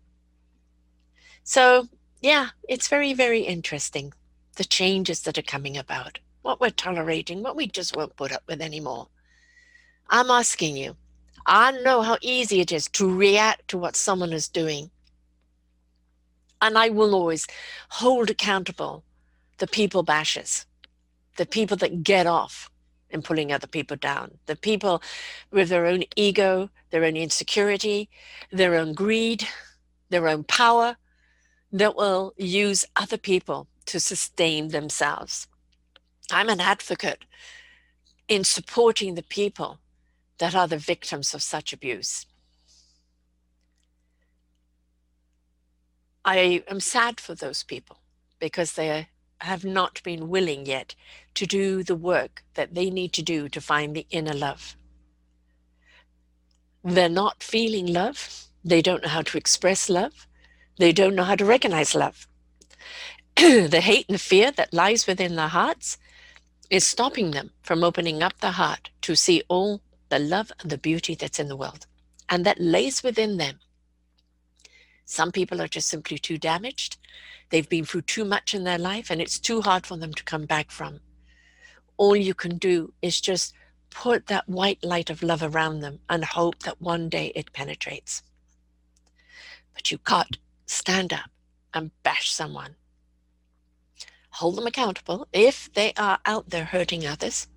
So, 1.44 1.88
yeah, 2.24 2.52
it's 2.70 2.88
very, 2.88 3.14
very 3.14 3.42
interesting 3.42 4.14
the 4.56 4.64
changes 4.64 5.22
that 5.24 5.38
are 5.38 5.44
coming 5.44 5.78
about, 5.78 6.20
what 6.42 6.62
we're 6.62 6.70
tolerating, 6.70 7.44
what 7.44 7.58
we 7.58 7.68
just 7.68 7.98
won't 7.98 8.16
put 8.16 8.32
up 8.32 8.44
with 8.48 8.62
anymore. 8.62 9.08
I'm 10.10 10.32
asking 10.32 10.78
you, 10.78 10.96
I 11.46 11.72
know 11.72 12.02
how 12.02 12.18
easy 12.22 12.62
it 12.62 12.72
is 12.72 12.88
to 12.90 13.14
react 13.14 13.68
to 13.70 13.78
what 13.78 13.98
someone 13.98 14.32
is 14.32 14.48
doing. 14.48 14.90
And 16.62 16.78
I 16.78 16.90
will 16.90 17.14
always 17.14 17.46
hold 17.90 18.30
accountable 18.30 19.04
the 19.58 19.68
people 19.68 20.06
bashers, 20.06 20.66
the 21.36 21.46
people 21.46 21.76
that 21.78 22.04
get 22.04 22.26
off 22.26 22.70
in 23.10 23.22
pulling 23.22 23.52
other 23.52 23.68
people 23.68 23.98
down, 23.98 24.38
the 24.46 24.56
people 24.56 25.04
with 25.52 25.68
their 25.68 25.86
own 25.88 26.04
ego, 26.16 26.70
their 26.92 27.04
own 27.04 27.18
insecurity, 27.18 28.10
their 28.50 28.76
own 28.76 28.94
greed, 28.94 29.46
their 30.10 30.30
own 30.30 30.46
power 30.46 30.96
that 31.74 31.96
will 31.96 32.34
use 32.38 32.86
other 32.96 33.18
people 33.18 33.68
to 33.88 34.00
sustain 34.00 34.70
themselves. 34.70 35.48
I'm 36.32 36.48
an 36.48 36.62
advocate 36.62 37.26
in 38.28 38.44
supporting 38.44 39.16
the 39.16 39.24
people 39.24 39.80
that 40.38 40.56
are 40.56 40.68
the 40.68 40.78
victims 40.78 41.34
of 41.34 41.42
such 41.42 41.74
abuse. 41.74 42.26
I 46.24 46.64
am 46.70 46.80
sad 46.80 47.20
for 47.20 47.36
those 47.36 47.64
people 47.64 47.98
because 48.40 48.74
they 48.74 49.08
have 49.42 49.66
not 49.66 50.02
been 50.04 50.30
willing 50.30 50.66
yet 50.66 50.96
to 51.34 51.46
do 51.46 51.84
the 51.84 51.96
work 51.96 52.44
that 52.54 52.76
they 52.76 52.90
need 52.90 53.12
to 53.14 53.22
do 53.22 53.50
to 53.50 53.60
find 53.60 53.94
the 53.94 54.08
inner 54.10 54.34
love. 54.34 54.78
They're 56.84 57.10
not 57.10 57.44
feeling 57.44 57.88
love. 57.88 58.46
They 58.64 58.82
don't 58.82 59.04
know 59.04 59.10
how 59.10 59.24
to 59.24 59.38
express 59.38 59.90
love. 59.90 60.28
They 60.78 60.92
don't 60.92 61.16
know 61.16 61.24
how 61.24 61.36
to 61.36 61.46
recognize 61.46 61.96
love. 61.96 62.28
the 63.36 63.82
hate 63.82 64.06
and 64.10 64.20
fear 64.20 64.52
that 64.52 64.74
lies 64.74 65.08
within 65.08 65.36
their 65.36 65.48
hearts 65.48 65.98
is 66.70 66.86
stopping 66.86 67.32
them 67.32 67.52
from 67.62 67.84
opening 67.84 68.24
up 68.24 68.40
the 68.40 68.52
heart 68.52 68.90
to 69.02 69.16
see 69.16 69.44
all 69.48 69.82
the 70.10 70.20
love 70.20 70.52
and 70.60 70.72
the 70.72 70.78
beauty 70.78 71.16
that's 71.16 71.40
in 71.40 71.48
the 71.48 71.58
world 71.58 71.86
and 72.30 72.46
that 72.46 72.60
lays 72.60 73.04
within 73.04 73.38
them. 73.38 73.60
Some 75.06 75.32
people 75.32 75.62
are 75.62 75.68
just 75.68 75.90
simply 75.90 76.18
too 76.18 76.38
damaged. 76.38 76.98
They've 77.50 77.68
been 77.68 77.86
through 77.86 78.04
too 78.04 78.26
much 78.26 78.54
in 78.54 78.64
their 78.64 78.78
life 78.78 79.10
and 79.10 79.22
it's 79.22 79.40
too 79.40 79.62
hard 79.62 79.86
for 79.86 79.98
them 79.98 80.14
to 80.14 80.24
come 80.24 80.46
back 80.46 80.72
from. 80.72 81.02
All 81.98 82.16
you 82.16 82.34
can 82.34 82.58
do 82.58 82.94
is 83.02 83.22
just 83.22 83.54
put 83.90 84.28
that 84.28 84.50
white 84.50 84.84
light 84.84 85.10
of 85.10 85.22
love 85.22 85.44
around 85.44 85.82
them 85.82 86.00
and 86.10 86.26
hope 86.26 86.60
that 86.64 86.82
one 86.82 87.10
day 87.10 87.32
it 87.36 87.54
penetrates. 87.54 88.24
But 89.74 89.92
you 89.92 89.98
can't 89.98 90.38
stand 90.74 91.14
up 91.14 91.30
and 91.74 91.92
bash 92.04 92.32
someone. 92.32 92.76
Hold 94.32 94.58
them 94.58 94.68
accountable 94.68 95.28
if 95.32 95.72
they 95.74 95.94
are 95.96 96.20
out 96.26 96.50
there 96.50 96.66
hurting 96.66 97.06
others. 97.06 97.48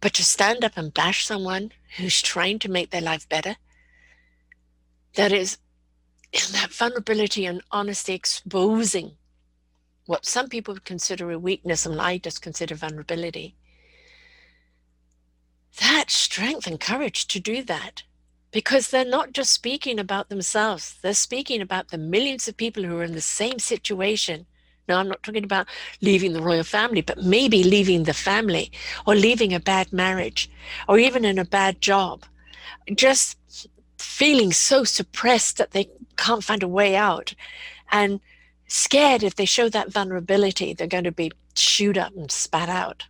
But 0.00 0.14
to 0.14 0.24
stand 0.24 0.64
up 0.64 0.76
and 0.76 0.92
bash 0.92 1.26
someone 1.26 1.72
who's 1.96 2.22
trying 2.22 2.58
to 2.60 2.70
make 2.70 2.90
their 2.90 3.00
life 3.00 3.28
better, 3.28 3.56
that 5.14 5.32
is 5.32 5.58
in 6.32 6.52
that 6.52 6.72
vulnerability 6.72 7.46
and 7.46 7.62
honesty 7.70 8.14
exposing 8.14 9.16
what 10.06 10.24
some 10.24 10.48
people 10.48 10.74
would 10.74 10.84
consider 10.84 11.30
a 11.30 11.38
weakness 11.38 11.84
and 11.84 12.00
I 12.00 12.18
just 12.18 12.42
consider 12.42 12.74
vulnerability. 12.74 13.56
That 15.80 16.10
strength 16.10 16.66
and 16.66 16.80
courage 16.80 17.26
to 17.28 17.40
do 17.40 17.62
that 17.64 18.04
because 18.52 18.88
they're 18.88 19.04
not 19.04 19.32
just 19.32 19.52
speaking 19.52 19.98
about 19.98 20.28
themselves, 20.28 20.98
they're 21.02 21.14
speaking 21.14 21.60
about 21.60 21.88
the 21.88 21.98
millions 21.98 22.48
of 22.48 22.56
people 22.56 22.82
who 22.84 22.98
are 22.98 23.04
in 23.04 23.12
the 23.12 23.20
same 23.20 23.58
situation 23.58 24.46
now, 24.88 24.98
I'm 24.98 25.08
not 25.08 25.22
talking 25.22 25.44
about 25.44 25.66
leaving 26.00 26.32
the 26.32 26.42
royal 26.42 26.64
family, 26.64 27.00
but 27.00 27.22
maybe 27.22 27.64
leaving 27.64 28.04
the 28.04 28.14
family 28.14 28.70
or 29.06 29.14
leaving 29.14 29.52
a 29.52 29.60
bad 29.60 29.92
marriage 29.92 30.50
or 30.88 30.98
even 30.98 31.24
in 31.24 31.38
a 31.38 31.44
bad 31.44 31.80
job. 31.80 32.24
Just 32.94 33.36
feeling 33.98 34.52
so 34.52 34.84
suppressed 34.84 35.56
that 35.56 35.72
they 35.72 35.88
can't 36.16 36.44
find 36.44 36.62
a 36.62 36.68
way 36.68 36.94
out 36.94 37.34
and 37.90 38.20
scared 38.68 39.22
if 39.22 39.34
they 39.34 39.44
show 39.44 39.68
that 39.68 39.92
vulnerability, 39.92 40.72
they're 40.72 40.86
going 40.86 41.04
to 41.04 41.12
be 41.12 41.32
chewed 41.54 41.98
up 41.98 42.14
and 42.16 42.30
spat 42.30 42.68
out. 42.68 43.06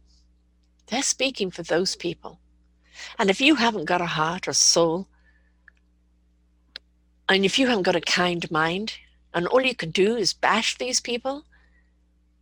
They're 0.87 1.03
speaking 1.03 1.51
for 1.51 1.62
those 1.62 1.96
people. 1.96 2.40
And 3.18 3.29
if 3.29 3.40
you 3.40 3.57
haven't 3.57 3.85
got 3.85 4.01
a 4.01 4.07
heart 4.07 4.49
or 4.49 4.53
soul, 4.53 5.09
and 7.28 7.44
if 7.44 7.58
you 7.58 7.66
haven't 7.66 7.82
got 7.82 7.96
a 7.96 8.00
kind 8.00 8.48
mind, 8.50 8.94
and 9.34 9.46
all 9.46 9.60
you 9.60 9.74
can 9.74 9.90
do 9.90 10.16
is 10.16 10.32
bash 10.32 10.78
these 10.78 11.00
people, 11.00 11.44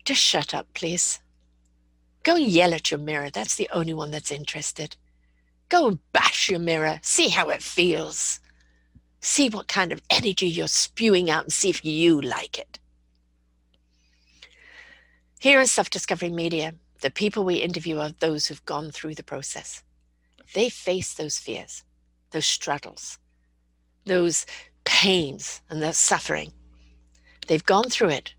just 0.04 0.20
shut 0.20 0.54
up, 0.54 0.66
please. 0.74 1.20
Go 2.22 2.36
yell 2.36 2.74
at 2.74 2.90
your 2.90 3.00
mirror. 3.00 3.30
That's 3.30 3.56
the 3.56 3.68
only 3.72 3.94
one 3.94 4.10
that's 4.10 4.30
interested. 4.30 4.96
Go 5.68 5.88
and 5.88 5.98
bash 6.12 6.50
your 6.50 6.60
mirror. 6.60 7.00
See 7.02 7.28
how 7.28 7.48
it 7.48 7.62
feels. 7.62 8.40
See 9.20 9.48
what 9.48 9.68
kind 9.68 9.92
of 9.92 10.02
energy 10.10 10.46
you're 10.46 10.68
spewing 10.68 11.30
out 11.30 11.44
and 11.44 11.52
see 11.52 11.70
if 11.70 11.84
you 11.84 12.20
like 12.20 12.58
it. 12.58 12.78
Here 15.40 15.60
in 15.60 15.66
Self 15.66 15.90
Discovery 15.90 16.30
Media, 16.30 16.74
the 17.00 17.10
people 17.10 17.44
we 17.44 17.56
interview 17.56 17.98
are 17.98 18.10
those 18.10 18.46
who've 18.46 18.64
gone 18.64 18.90
through 18.90 19.14
the 19.14 19.22
process. 19.22 19.82
They 20.54 20.68
face 20.68 21.14
those 21.14 21.38
fears, 21.38 21.82
those 22.30 22.46
struggles, 22.46 23.18
those 24.06 24.46
pains, 24.84 25.60
and 25.70 25.82
that 25.82 25.96
suffering. 25.96 26.52
They've 27.46 27.64
gone 27.64 27.90
through 27.90 28.10
it 28.10 28.34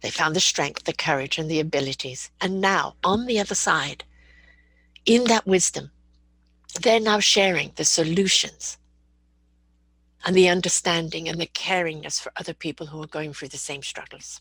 they 0.00 0.10
found 0.10 0.36
the 0.36 0.40
strength, 0.40 0.84
the 0.84 0.92
courage, 0.92 1.38
and 1.38 1.50
the 1.50 1.60
abilities. 1.60 2.30
And 2.40 2.60
now, 2.60 2.94
on 3.02 3.26
the 3.26 3.40
other 3.40 3.54
side, 3.54 4.04
in 5.04 5.24
that 5.24 5.46
wisdom, 5.46 5.90
they're 6.80 7.00
now 7.00 7.18
sharing 7.18 7.72
the 7.74 7.84
solutions 7.84 8.78
and 10.24 10.36
the 10.36 10.48
understanding 10.48 11.28
and 11.28 11.40
the 11.40 11.46
caringness 11.46 12.20
for 12.20 12.32
other 12.36 12.54
people 12.54 12.86
who 12.86 13.02
are 13.02 13.08
going 13.08 13.32
through 13.32 13.48
the 13.48 13.56
same 13.58 13.82
struggles. 13.82 14.40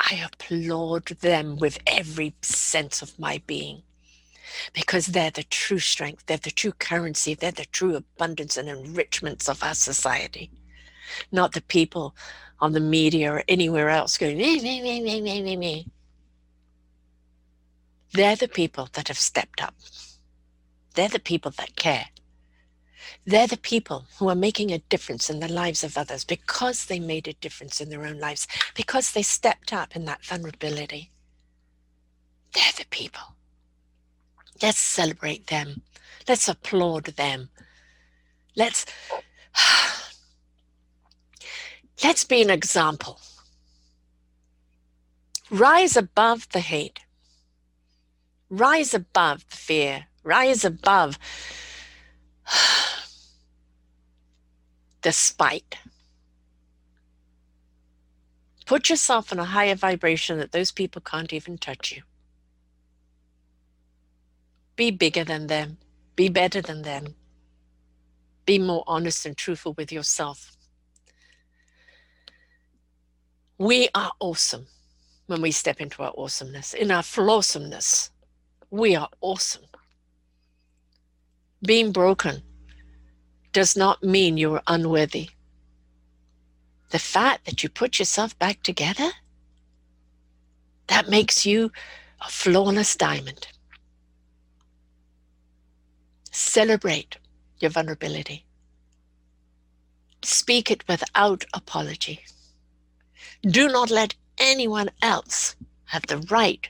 I 0.00 0.14
applaud 0.24 1.06
them 1.20 1.56
with 1.56 1.78
every 1.86 2.34
sense 2.42 3.02
of 3.02 3.18
my 3.18 3.42
being 3.46 3.82
because 4.72 5.06
they're 5.06 5.30
the 5.30 5.44
true 5.44 5.78
strength, 5.78 6.26
they're 6.26 6.36
the 6.36 6.50
true 6.50 6.72
currency, 6.72 7.34
they're 7.34 7.50
the 7.50 7.66
true 7.66 7.96
abundance 7.96 8.56
and 8.56 8.68
enrichments 8.68 9.48
of 9.48 9.62
our 9.62 9.74
society, 9.74 10.50
not 11.32 11.52
the 11.52 11.62
people 11.62 12.14
on 12.60 12.72
the 12.72 12.80
media 12.80 13.32
or 13.32 13.44
anywhere 13.48 13.88
else 13.88 14.18
going, 14.18 14.36
me, 14.36 14.60
me, 14.60 14.82
me, 14.82 15.02
me, 15.02 15.20
me, 15.20 15.42
me, 15.42 15.56
me. 15.56 15.86
They're 18.12 18.36
the 18.36 18.48
people 18.48 18.88
that 18.94 19.08
have 19.08 19.18
stepped 19.18 19.62
up. 19.62 19.74
They're 20.94 21.08
the 21.08 21.20
people 21.20 21.52
that 21.58 21.76
care. 21.76 22.06
They're 23.24 23.46
the 23.46 23.58
people 23.58 24.06
who 24.18 24.28
are 24.28 24.34
making 24.34 24.72
a 24.72 24.78
difference 24.78 25.28
in 25.28 25.40
the 25.40 25.52
lives 25.52 25.84
of 25.84 25.98
others 25.98 26.24
because 26.24 26.86
they 26.86 26.98
made 26.98 27.28
a 27.28 27.34
difference 27.34 27.80
in 27.80 27.90
their 27.90 28.06
own 28.06 28.18
lives, 28.18 28.48
because 28.74 29.12
they 29.12 29.22
stepped 29.22 29.72
up 29.72 29.94
in 29.94 30.06
that 30.06 30.24
vulnerability. 30.24 31.10
They're 32.54 32.72
the 32.76 32.86
people. 32.90 33.36
Let's 34.60 34.78
celebrate 34.78 35.46
them. 35.46 35.82
Let's 36.28 36.48
applaud 36.48 37.04
them. 37.16 37.50
Let's 38.56 38.86
let's 42.02 42.24
be 42.24 42.42
an 42.42 42.50
example. 42.50 43.20
Rise 45.50 45.96
above 45.96 46.48
the 46.50 46.60
hate. 46.60 47.00
Rise 48.50 48.94
above 48.94 49.48
the 49.48 49.56
fear. 49.56 50.06
Rise 50.24 50.64
above 50.64 51.18
the 55.02 55.12
spite. 55.12 55.78
Put 58.66 58.90
yourself 58.90 59.32
in 59.32 59.38
a 59.38 59.44
higher 59.44 59.74
vibration 59.74 60.36
that 60.38 60.52
those 60.52 60.72
people 60.72 61.00
can't 61.00 61.32
even 61.32 61.56
touch 61.56 61.92
you. 61.92 62.02
Be 64.78 64.92
bigger 64.92 65.24
than 65.24 65.48
them. 65.48 65.76
Be 66.14 66.28
better 66.28 66.62
than 66.62 66.82
them. 66.82 67.16
Be 68.46 68.60
more 68.60 68.84
honest 68.86 69.26
and 69.26 69.36
truthful 69.36 69.72
with 69.72 69.90
yourself. 69.90 70.56
We 73.58 73.88
are 73.92 74.12
awesome 74.20 74.68
when 75.26 75.42
we 75.42 75.50
step 75.50 75.80
into 75.80 76.04
our 76.04 76.12
awesomeness, 76.16 76.74
in 76.74 76.92
our 76.92 77.02
flawsomeness. 77.02 78.10
We 78.70 78.94
are 78.94 79.08
awesome. 79.20 79.64
Being 81.66 81.90
broken 81.90 82.44
does 83.52 83.76
not 83.76 84.04
mean 84.04 84.36
you're 84.36 84.62
unworthy. 84.68 85.30
The 86.90 87.00
fact 87.00 87.46
that 87.46 87.64
you 87.64 87.68
put 87.68 87.98
yourself 87.98 88.38
back 88.38 88.62
together, 88.62 89.10
that 90.86 91.08
makes 91.08 91.44
you 91.44 91.72
a 92.24 92.30
flawless 92.30 92.94
diamond. 92.94 93.48
Celebrate 96.38 97.18
your 97.58 97.72
vulnerability. 97.72 98.44
Speak 100.22 100.70
it 100.70 100.86
without 100.86 101.44
apology. 101.52 102.24
Do 103.42 103.66
not 103.66 103.90
let 103.90 104.14
anyone 104.38 104.90
else 105.02 105.56
have 105.86 106.06
the 106.06 106.18
right 106.30 106.68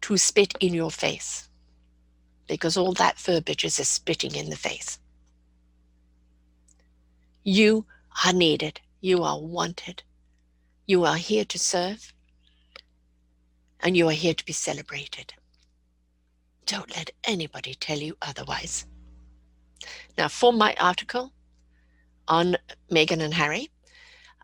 to 0.00 0.16
spit 0.16 0.54
in 0.60 0.72
your 0.72 0.90
face 0.90 1.50
because 2.46 2.78
all 2.78 2.94
that 2.94 3.18
verbiage 3.18 3.66
is 3.66 3.76
spitting 3.86 4.34
in 4.34 4.48
the 4.48 4.56
face. 4.56 4.98
You 7.44 7.84
are 8.24 8.32
needed. 8.32 8.80
You 9.02 9.22
are 9.24 9.38
wanted. 9.38 10.02
You 10.86 11.04
are 11.04 11.16
here 11.16 11.44
to 11.44 11.58
serve. 11.58 12.14
And 13.80 13.94
you 13.94 14.08
are 14.08 14.20
here 14.24 14.34
to 14.34 14.44
be 14.46 14.54
celebrated. 14.54 15.34
Don't 16.68 16.94
let 16.94 17.10
anybody 17.24 17.74
tell 17.74 17.96
you 17.96 18.18
otherwise. 18.20 18.84
Now, 20.18 20.28
for 20.28 20.52
my 20.52 20.76
article 20.78 21.32
on 22.28 22.58
Meghan 22.92 23.22
and 23.22 23.32
Harry, 23.32 23.70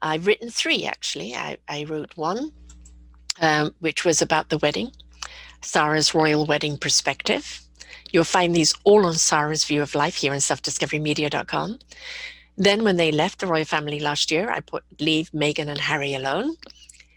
I've 0.00 0.26
written 0.26 0.48
three 0.48 0.86
actually. 0.86 1.34
I, 1.34 1.58
I 1.68 1.84
wrote 1.84 2.16
one, 2.16 2.50
um, 3.42 3.74
which 3.80 4.06
was 4.06 4.22
about 4.22 4.48
the 4.48 4.56
wedding, 4.56 4.90
Sarah's 5.60 6.14
royal 6.14 6.46
wedding 6.46 6.78
perspective. 6.78 7.60
You'll 8.10 8.24
find 8.24 8.54
these 8.54 8.74
all 8.84 9.04
on 9.04 9.14
Sarah's 9.14 9.64
View 9.64 9.82
of 9.82 9.94
Life 9.94 10.16
here 10.16 10.32
on 10.32 10.38
selfdiscoverymedia.com. 10.38 11.78
Then, 12.56 12.84
when 12.84 12.96
they 12.96 13.12
left 13.12 13.40
the 13.40 13.46
royal 13.48 13.66
family 13.66 14.00
last 14.00 14.30
year, 14.30 14.50
I 14.50 14.60
put 14.60 14.84
Leave 14.98 15.30
Meghan 15.32 15.68
and 15.68 15.80
Harry 15.80 16.14
Alone. 16.14 16.56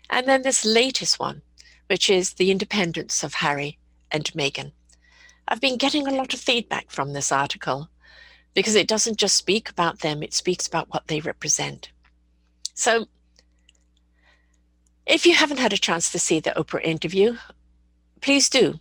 And 0.10 0.28
then 0.28 0.42
this 0.42 0.66
latest 0.66 1.18
one, 1.18 1.44
which 1.86 2.10
is 2.10 2.34
The 2.34 2.52
Independence 2.52 3.24
of 3.24 3.36
Harry 3.36 3.78
and 4.12 4.26
Meghan. 4.34 4.74
I've 5.48 5.62
been 5.62 5.78
getting 5.78 6.08
a 6.08 6.14
lot 6.14 6.34
of 6.34 6.40
feedback 6.40 6.92
from 6.92 7.14
this 7.14 7.32
article 7.32 7.90
because 8.54 8.76
it 8.76 8.88
doesn't 8.88 9.18
just 9.18 9.36
speak 9.36 9.70
about 9.70 10.00
them, 10.00 10.24
it 10.24 10.34
speaks 10.34 10.68
about 10.68 10.90
what 10.90 11.08
they 11.08 11.20
represent. 11.20 11.92
So, 12.74 13.06
if 15.06 15.26
you 15.26 15.36
haven't 15.36 15.60
had 15.60 15.74
a 15.74 15.78
chance 15.78 16.12
to 16.12 16.20
see 16.20 16.40
the 16.40 16.52
Oprah 16.52 16.84
interview, 16.84 17.38
please 18.22 18.50
do 18.50 18.80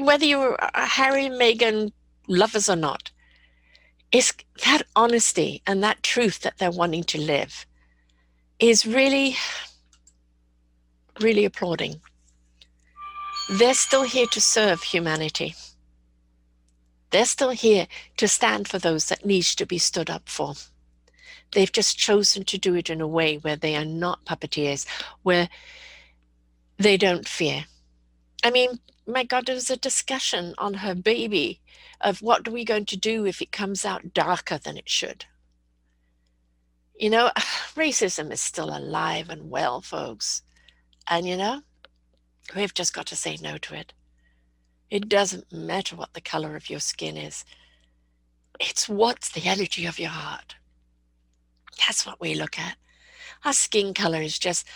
whether 0.00 0.24
you're 0.24 0.54
a 0.54 0.70
uh, 0.74 0.86
Harry 0.86 1.26
Meghan 1.26 1.92
lovers 2.28 2.68
or 2.68 2.76
not, 2.76 3.10
is 4.12 4.32
that 4.64 4.82
honesty 4.94 5.62
and 5.66 5.82
that 5.82 6.02
truth 6.02 6.40
that 6.40 6.58
they're 6.58 6.70
wanting 6.70 7.04
to 7.04 7.20
live 7.20 7.66
is 8.58 8.84
really, 8.84 9.36
really 11.20 11.44
applauding. 11.44 12.00
They're 13.58 13.74
still 13.74 14.02
here 14.02 14.26
to 14.26 14.40
serve 14.40 14.82
humanity. 14.82 15.54
They're 17.10 17.24
still 17.24 17.50
here 17.50 17.86
to 18.16 18.28
stand 18.28 18.68
for 18.68 18.78
those 18.78 19.06
that 19.06 19.26
needs 19.26 19.54
to 19.56 19.66
be 19.66 19.78
stood 19.78 20.08
up 20.08 20.28
for. 20.28 20.54
They've 21.52 21.72
just 21.72 21.98
chosen 21.98 22.44
to 22.44 22.58
do 22.58 22.74
it 22.74 22.90
in 22.90 23.00
a 23.00 23.08
way 23.08 23.36
where 23.36 23.56
they 23.56 23.76
are 23.76 23.84
not 23.84 24.24
puppeteers, 24.24 24.86
where 25.22 25.48
they 26.78 26.96
don't 26.96 27.26
fear. 27.26 27.64
I 28.44 28.50
mean, 28.50 28.78
my 29.06 29.24
God, 29.24 29.46
there 29.46 29.54
was 29.54 29.70
a 29.70 29.76
discussion 29.76 30.54
on 30.58 30.74
her 30.74 30.94
baby 30.94 31.60
of 32.00 32.22
what 32.22 32.46
are 32.46 32.52
we 32.52 32.64
going 32.64 32.86
to 32.86 32.96
do 32.96 33.26
if 33.26 33.42
it 33.42 33.52
comes 33.52 33.84
out 33.84 34.14
darker 34.14 34.58
than 34.58 34.76
it 34.78 34.88
should. 34.88 35.24
You 36.98 37.10
know, 37.10 37.30
racism 37.74 38.32
is 38.32 38.40
still 38.40 38.74
alive 38.76 39.28
and 39.28 39.50
well, 39.50 39.80
folks. 39.80 40.42
And 41.08 41.26
you 41.26 41.36
know, 41.36 41.62
we've 42.54 42.74
just 42.74 42.94
got 42.94 43.06
to 43.06 43.16
say 43.16 43.36
no 43.42 43.58
to 43.58 43.74
it. 43.74 43.92
It 44.90 45.08
doesn't 45.08 45.52
matter 45.52 45.96
what 45.96 46.14
the 46.14 46.20
color 46.20 46.56
of 46.56 46.68
your 46.68 46.80
skin 46.80 47.16
is, 47.16 47.44
it's 48.58 48.88
what's 48.88 49.30
the 49.30 49.46
energy 49.46 49.86
of 49.86 49.98
your 49.98 50.10
heart. 50.10 50.56
That's 51.78 52.04
what 52.04 52.20
we 52.20 52.34
look 52.34 52.58
at. 52.58 52.76
Our 53.44 53.54
skin 53.54 53.94
color 53.94 54.20
is 54.20 54.38
just 54.38 54.66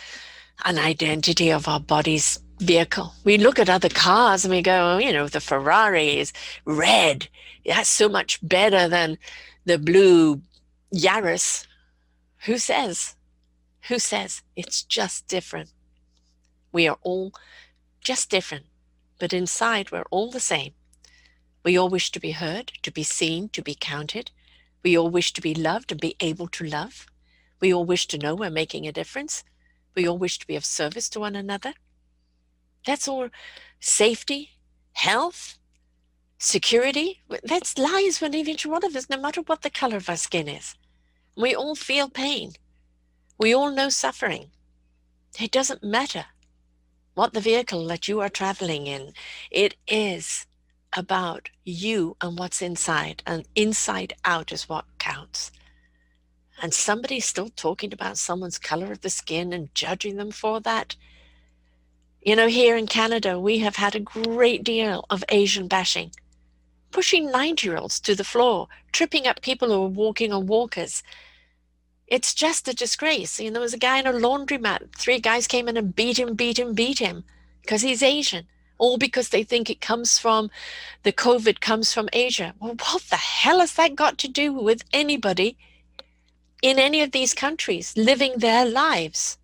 an 0.65 0.79
identity 0.79 1.51
of 1.51 1.69
our 1.69 1.81
body's 1.81 2.39
vehicle. 2.61 3.13
We 3.25 3.37
look 3.37 3.59
at 3.59 3.69
other 3.69 3.89
cars 3.89 4.45
and 4.45 4.55
we 4.55 4.63
go, 4.63 4.95
oh, 4.95 4.99
you 4.99 5.13
know, 5.13 5.29
the 5.29 5.41
Ferrari 5.41 6.19
is 6.19 6.33
red. 6.65 7.29
That's 7.67 7.91
so 7.91 8.09
much 8.09 8.39
better 8.47 8.89
than 8.89 9.19
the 9.65 9.79
blue 9.79 10.41
Yaris. 10.95 11.67
Who 12.47 12.59
says? 12.59 13.17
Who 13.89 13.99
says? 13.99 14.43
It's 14.57 14.83
just 14.83 15.27
different. 15.29 15.71
We 16.73 16.89
are 16.89 16.99
all 17.03 17.33
just 18.03 18.31
different, 18.31 18.67
but 19.19 19.33
inside 19.33 19.91
we're 19.91 20.05
all 20.11 20.31
the 20.31 20.41
same. 20.41 20.73
We 21.65 21.79
all 21.79 21.89
wish 21.89 22.11
to 22.13 22.21
be 22.21 22.33
heard, 22.33 22.73
to 22.83 22.91
be 22.91 23.03
seen, 23.03 23.49
to 23.51 23.63
be 23.63 23.77
counted. 23.79 24.31
We 24.83 24.97
all 24.99 25.09
wish 25.09 25.33
to 25.33 25.41
be 25.41 25.55
loved 25.55 25.93
and 25.93 26.01
be 26.01 26.17
able 26.21 26.49
to 26.49 26.65
love. 26.65 27.07
We 27.61 27.73
all 27.73 27.87
wish 27.87 28.07
to 28.09 28.19
know 28.19 28.35
we're 28.35 28.51
making 28.51 28.87
a 28.87 28.93
difference. 28.93 29.45
We 29.95 30.07
all 30.07 30.19
wish 30.19 30.39
to 30.39 30.47
be 30.47 30.57
of 30.57 30.65
service 30.65 31.09
to 31.11 31.21
one 31.21 31.37
another. 31.37 31.73
That's 32.87 33.09
all 33.09 33.31
safety, 33.81 34.51
health, 34.93 35.57
security. 36.39 37.23
That's 37.43 37.79
lies 37.79 38.21
we 38.21 38.27
within 38.27 38.49
each 38.49 38.67
one 38.67 38.85
of 38.85 38.95
us, 38.95 39.09
no 39.09 39.17
matter 39.17 39.41
what 39.41 39.63
the 39.63 39.71
color 39.71 39.97
of 39.97 40.09
our 40.11 40.17
skin 40.17 40.49
is. 40.49 40.75
We 41.37 41.55
all 41.55 41.75
feel 41.75 42.11
pain. 42.11 42.53
We 43.39 43.55
all 43.55 43.71
know 43.71 43.89
suffering. 43.89 44.51
It 45.41 45.51
doesn't 45.51 45.83
matter 45.83 46.27
what 47.15 47.33
the 47.33 47.41
vehicle 47.41 47.87
that 47.87 48.09
you 48.09 48.21
are 48.21 48.29
traveling 48.29 48.87
in, 48.87 49.13
it 49.51 49.77
is 49.87 50.47
about 50.97 51.51
you 51.65 52.17
and 52.21 52.39
what's 52.39 52.63
inside, 52.63 53.23
and 53.27 53.47
inside 53.55 54.15
out 54.25 54.53
is 54.53 54.69
what 54.69 54.85
counts. 54.99 55.51
And 56.63 56.73
somebody's 56.73 57.25
still 57.25 57.49
talking 57.49 57.93
about 57.93 58.19
someone's 58.19 58.59
color 58.59 58.93
of 58.93 59.01
the 59.01 59.11
skin 59.11 59.53
and 59.53 59.75
judging 59.75 60.17
them 60.17 60.31
for 60.31 60.61
that. 60.61 60.97
You 62.23 62.37
know, 62.37 62.47
here 62.47 62.77
in 62.77 62.87
Canada, 62.87 63.39
we 63.39 63.59
have 63.59 63.77
had 63.77 63.95
a 63.95 64.01
great 64.01 64.65
deal 64.65 65.05
of 65.11 65.25
Asian 65.29 65.69
bashing, 65.69 66.13
pushing 66.91 67.31
90 67.31 67.67
year 67.67 67.77
olds 67.77 68.01
to 68.01 68.15
the 68.15 68.25
floor, 68.25 68.69
tripping 68.93 69.27
up 69.27 69.43
people 69.43 69.69
who 69.69 69.83
are 69.83 69.89
walking 69.89 70.33
on 70.33 70.47
walkers. 70.47 71.03
It's 72.07 72.35
just 72.35 72.69
a 72.69 72.75
disgrace. 72.75 73.41
You 73.41 73.51
know, 73.51 73.55
there 73.55 73.63
was 73.63 73.75
a 73.75 73.79
guy 73.79 73.99
in 73.99 74.07
a 74.07 74.13
laundromat. 74.13 74.95
Three 74.97 75.19
guys 75.19 75.47
came 75.47 75.69
in 75.69 75.77
and 75.77 75.95
beat 75.95 76.19
him, 76.19 76.35
beat 76.35 76.59
him, 76.59 76.75
beat 76.75 76.99
him 76.99 77.25
because 77.63 77.83
he's 77.83 78.03
Asian, 78.03 78.47
all 78.77 78.99
because 78.99 79.31
they 79.31 79.43
think 79.43 79.71
it 79.71 79.81
comes 79.81 80.19
from 80.19 80.51
the 81.03 81.13
COVID 81.13 81.61
comes 81.61 81.93
from 81.93 82.09
Asia. 82.13 82.55
Well, 82.61 82.75
what 82.75 83.03
the 83.05 83.17
hell 83.17 83.61
has 83.61 83.75
that 83.75 83.97
got 83.97 84.19
to 84.19 84.29
do 84.29 84.53
with 84.53 84.85
anybody 84.93 85.57
in 86.63 86.79
any 86.79 87.01
of 87.01 87.13
these 87.13 87.33
countries 87.33 87.97
living 87.97 88.35
their 88.37 88.67
lives? 88.67 89.39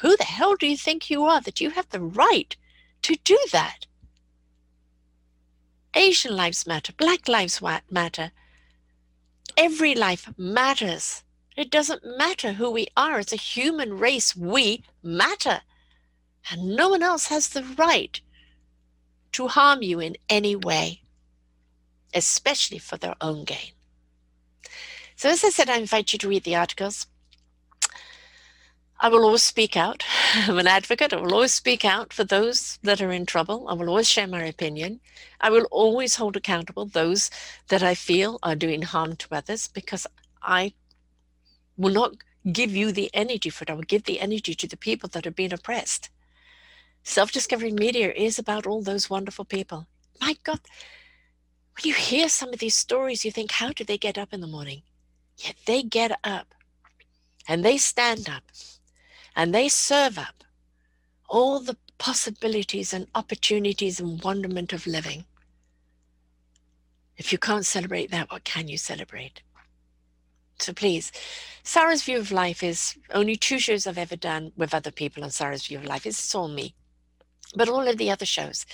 Who 0.00 0.16
the 0.16 0.24
hell 0.24 0.54
do 0.54 0.66
you 0.66 0.76
think 0.76 1.10
you 1.10 1.24
are 1.24 1.40
that 1.40 1.60
you 1.60 1.70
have 1.70 1.88
the 1.90 2.00
right 2.00 2.56
to 3.02 3.16
do 3.24 3.38
that? 3.52 3.86
Asian 5.94 6.34
lives 6.34 6.66
matter, 6.66 6.92
Black 6.92 7.28
lives 7.28 7.60
matter, 7.90 8.32
Every 9.56 9.94
life 9.94 10.28
matters. 10.36 11.22
It 11.56 11.70
doesn't 11.70 12.18
matter 12.18 12.54
who 12.54 12.70
we 12.70 12.88
are. 12.96 13.18
As 13.18 13.32
a 13.32 13.36
human 13.36 13.98
race, 13.98 14.34
we 14.34 14.84
matter. 15.02 15.60
And 16.50 16.76
no 16.76 16.88
one 16.88 17.02
else 17.02 17.28
has 17.28 17.48
the 17.48 17.62
right 17.62 18.20
to 19.32 19.48
harm 19.48 19.82
you 19.82 20.00
in 20.00 20.16
any 20.28 20.56
way, 20.56 21.02
especially 22.12 22.78
for 22.78 22.96
their 22.96 23.14
own 23.20 23.44
gain. 23.44 23.72
So, 25.16 25.28
as 25.28 25.44
I 25.44 25.50
said, 25.50 25.70
I 25.70 25.78
invite 25.78 26.12
you 26.12 26.18
to 26.18 26.28
read 26.28 26.44
the 26.44 26.56
articles. 26.56 27.06
I 29.00 29.08
will 29.08 29.24
always 29.24 29.42
speak 29.42 29.76
out. 29.76 30.04
I'm 30.34 30.58
an 30.58 30.66
advocate. 30.66 31.12
I 31.12 31.20
will 31.20 31.34
always 31.34 31.54
speak 31.54 31.84
out 31.84 32.12
for 32.12 32.24
those 32.24 32.78
that 32.82 33.00
are 33.00 33.12
in 33.12 33.26
trouble. 33.26 33.68
I 33.68 33.74
will 33.74 33.88
always 33.88 34.08
share 34.08 34.26
my 34.26 34.44
opinion. 34.44 35.00
I 35.40 35.50
will 35.50 35.66
always 35.70 36.16
hold 36.16 36.36
accountable 36.36 36.86
those 36.86 37.30
that 37.68 37.82
I 37.82 37.94
feel 37.94 38.38
are 38.42 38.56
doing 38.56 38.82
harm 38.82 39.16
to 39.16 39.34
others 39.34 39.68
because 39.68 40.06
I 40.42 40.74
will 41.76 41.92
not 41.92 42.14
give 42.52 42.74
you 42.74 42.92
the 42.92 43.10
energy 43.14 43.50
for 43.50 43.64
it. 43.64 43.70
I 43.70 43.74
will 43.74 43.82
give 43.82 44.04
the 44.04 44.20
energy 44.20 44.54
to 44.54 44.66
the 44.66 44.76
people 44.76 45.08
that 45.10 45.26
are 45.26 45.30
being 45.32 45.52
oppressed. 45.52 46.10
Self 47.02 47.32
discovery 47.32 47.72
media 47.72 48.12
is 48.12 48.38
about 48.38 48.66
all 48.66 48.82
those 48.82 49.10
wonderful 49.10 49.44
people. 49.44 49.86
My 50.20 50.36
God, 50.42 50.60
when 51.76 51.88
you 51.88 51.94
hear 51.94 52.28
some 52.28 52.52
of 52.52 52.58
these 52.60 52.74
stories, 52.76 53.24
you 53.24 53.30
think, 53.30 53.52
how 53.52 53.70
do 53.70 53.84
they 53.84 53.98
get 53.98 54.18
up 54.18 54.32
in 54.32 54.40
the 54.40 54.46
morning? 54.46 54.82
Yet 55.36 55.56
they 55.66 55.82
get 55.82 56.18
up 56.22 56.54
and 57.48 57.64
they 57.64 57.76
stand 57.76 58.28
up 58.28 58.44
and 59.34 59.54
they 59.54 59.68
serve 59.68 60.18
up 60.18 60.44
all 61.28 61.60
the 61.60 61.76
possibilities 61.98 62.92
and 62.92 63.06
opportunities 63.14 63.98
and 64.00 64.22
wonderment 64.22 64.72
of 64.72 64.86
living. 64.86 65.24
If 67.16 67.32
you 67.32 67.38
can't 67.38 67.66
celebrate 67.66 68.10
that, 68.10 68.30
what 68.30 68.44
can 68.44 68.68
you 68.68 68.78
celebrate? 68.78 69.42
So 70.64 70.72
please, 70.72 71.12
Sarah's 71.62 72.04
View 72.04 72.16
of 72.18 72.32
Life 72.32 72.62
is 72.62 72.96
only 73.12 73.36
two 73.36 73.58
shows 73.58 73.86
I've 73.86 73.98
ever 73.98 74.16
done 74.16 74.50
with 74.56 74.72
other 74.72 74.90
people 74.90 75.22
on 75.22 75.30
Sarah's 75.30 75.66
View 75.66 75.76
of 75.76 75.84
Life. 75.84 76.06
It's 76.06 76.34
all 76.34 76.48
me. 76.48 76.74
But 77.54 77.68
all 77.68 77.86
of 77.86 77.98
the 77.98 78.10
other 78.10 78.24
shows 78.24 78.64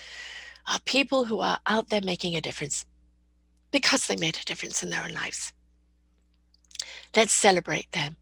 are 0.68 0.78
people 0.84 1.24
who 1.24 1.40
are 1.40 1.58
out 1.66 1.88
there 1.88 2.00
making 2.00 2.36
a 2.36 2.40
difference 2.40 2.86
because 3.72 4.06
they 4.06 4.14
made 4.14 4.36
a 4.36 4.44
difference 4.44 4.84
in 4.84 4.90
their 4.90 5.02
own 5.02 5.10
lives. 5.10 5.52
Let's 7.16 7.32
celebrate 7.32 7.90
them. 7.90 8.14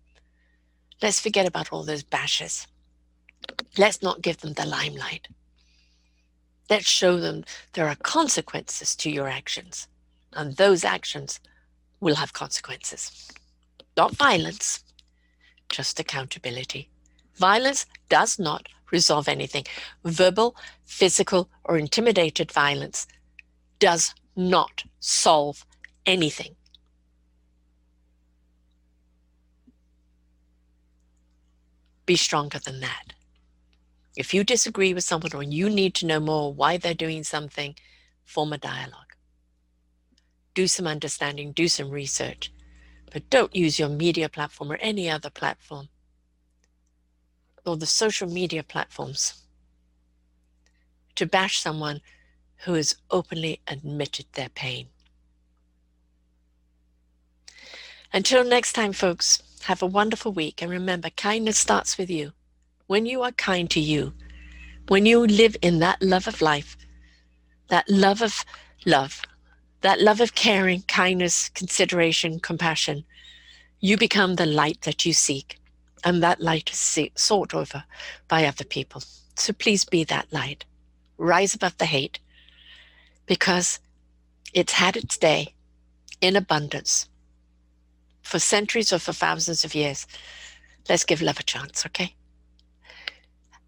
Let's 1.02 1.20
forget 1.20 1.46
about 1.46 1.70
all 1.70 1.84
those 1.84 2.02
bashes. 2.02 2.66
Let's 3.76 4.00
not 4.02 4.22
give 4.22 4.38
them 4.38 4.54
the 4.54 4.64
limelight. 4.64 5.28
Let's 6.70 6.88
show 6.88 7.20
them 7.20 7.44
there 7.74 7.86
are 7.86 7.96
consequences 7.96 8.96
to 8.96 9.10
your 9.10 9.28
actions, 9.28 9.88
and 10.32 10.56
those 10.56 10.84
actions 10.84 11.38
will 12.00 12.14
have 12.14 12.32
consequences. 12.32 13.28
Not 13.98 14.16
violence, 14.16 14.82
just 15.68 16.00
accountability. 16.00 16.88
Violence 17.34 17.84
does 18.08 18.38
not 18.38 18.68
resolve 18.90 19.28
anything. 19.28 19.64
Verbal, 20.04 20.56
physical, 20.86 21.50
or 21.64 21.76
intimidated 21.76 22.50
violence 22.50 23.06
does 23.78 24.14
not 24.34 24.84
solve 25.00 25.66
anything. 26.06 26.54
be 32.08 32.16
stronger 32.16 32.58
than 32.58 32.80
that. 32.80 33.12
If 34.16 34.32
you 34.32 34.42
disagree 34.42 34.94
with 34.94 35.04
someone 35.04 35.34
or 35.34 35.42
you 35.42 35.68
need 35.68 35.94
to 35.96 36.06
know 36.06 36.20
more 36.20 36.54
why 36.54 36.78
they're 36.78 36.94
doing 36.94 37.22
something, 37.22 37.74
form 38.24 38.54
a 38.54 38.58
dialogue. 38.58 39.12
Do 40.54 40.66
some 40.66 40.86
understanding, 40.86 41.52
do 41.52 41.68
some 41.68 41.90
research, 41.90 42.50
but 43.12 43.30
don't 43.30 43.54
use 43.54 43.78
your 43.78 43.88
media 43.88 44.28
platform 44.28 44.72
or 44.72 44.76
any 44.76 45.08
other 45.08 45.30
platform 45.30 45.88
or 47.64 47.76
the 47.76 47.86
social 47.86 48.28
media 48.28 48.62
platforms 48.62 49.42
to 51.14 51.26
bash 51.26 51.58
someone 51.58 52.00
who 52.64 52.74
has 52.74 52.96
openly 53.10 53.60
admitted 53.66 54.26
their 54.32 54.48
pain. 54.48 54.88
Until 58.12 58.44
next 58.44 58.72
time, 58.72 58.92
folks, 58.92 59.42
have 59.64 59.82
a 59.82 59.86
wonderful 59.86 60.32
week. 60.32 60.62
And 60.62 60.70
remember, 60.70 61.10
kindness 61.10 61.58
starts 61.58 61.98
with 61.98 62.08
you. 62.08 62.32
When 62.86 63.04
you 63.04 63.22
are 63.22 63.32
kind 63.32 63.70
to 63.70 63.80
you, 63.80 64.14
when 64.88 65.04
you 65.04 65.26
live 65.26 65.56
in 65.60 65.80
that 65.80 66.02
love 66.02 66.26
of 66.26 66.40
life, 66.40 66.76
that 67.68 67.88
love 67.88 68.22
of 68.22 68.44
love, 68.86 69.22
that 69.80 70.00
love 70.00 70.20
of 70.20 70.34
caring, 70.34 70.82
kindness, 70.82 71.48
consideration, 71.50 72.40
compassion, 72.40 73.04
you 73.80 73.96
become 73.96 74.34
the 74.34 74.46
light 74.46 74.82
that 74.82 75.06
you 75.06 75.12
seek. 75.12 75.58
And 76.04 76.22
that 76.22 76.40
light 76.40 76.70
is 76.70 77.10
sought 77.16 77.54
over 77.54 77.84
by 78.28 78.44
other 78.44 78.64
people. 78.64 79.02
So 79.36 79.52
please 79.52 79.84
be 79.84 80.04
that 80.04 80.32
light. 80.32 80.64
Rise 81.16 81.54
above 81.54 81.76
the 81.78 81.86
hate 81.86 82.20
because 83.26 83.80
it's 84.54 84.72
had 84.72 84.96
its 84.96 85.16
day 85.18 85.54
in 86.20 86.36
abundance 86.36 87.08
for 88.22 88.38
centuries 88.38 88.92
or 88.92 88.98
for 88.98 89.12
thousands 89.12 89.64
of 89.64 89.74
years. 89.74 90.06
Let's 90.88 91.04
give 91.04 91.22
love 91.22 91.40
a 91.40 91.42
chance, 91.42 91.84
okay? 91.86 92.14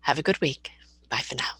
Have 0.02 0.18
a 0.18 0.22
good 0.22 0.40
week. 0.40 0.70
Bye 1.08 1.18
for 1.18 1.34
now. 1.34 1.59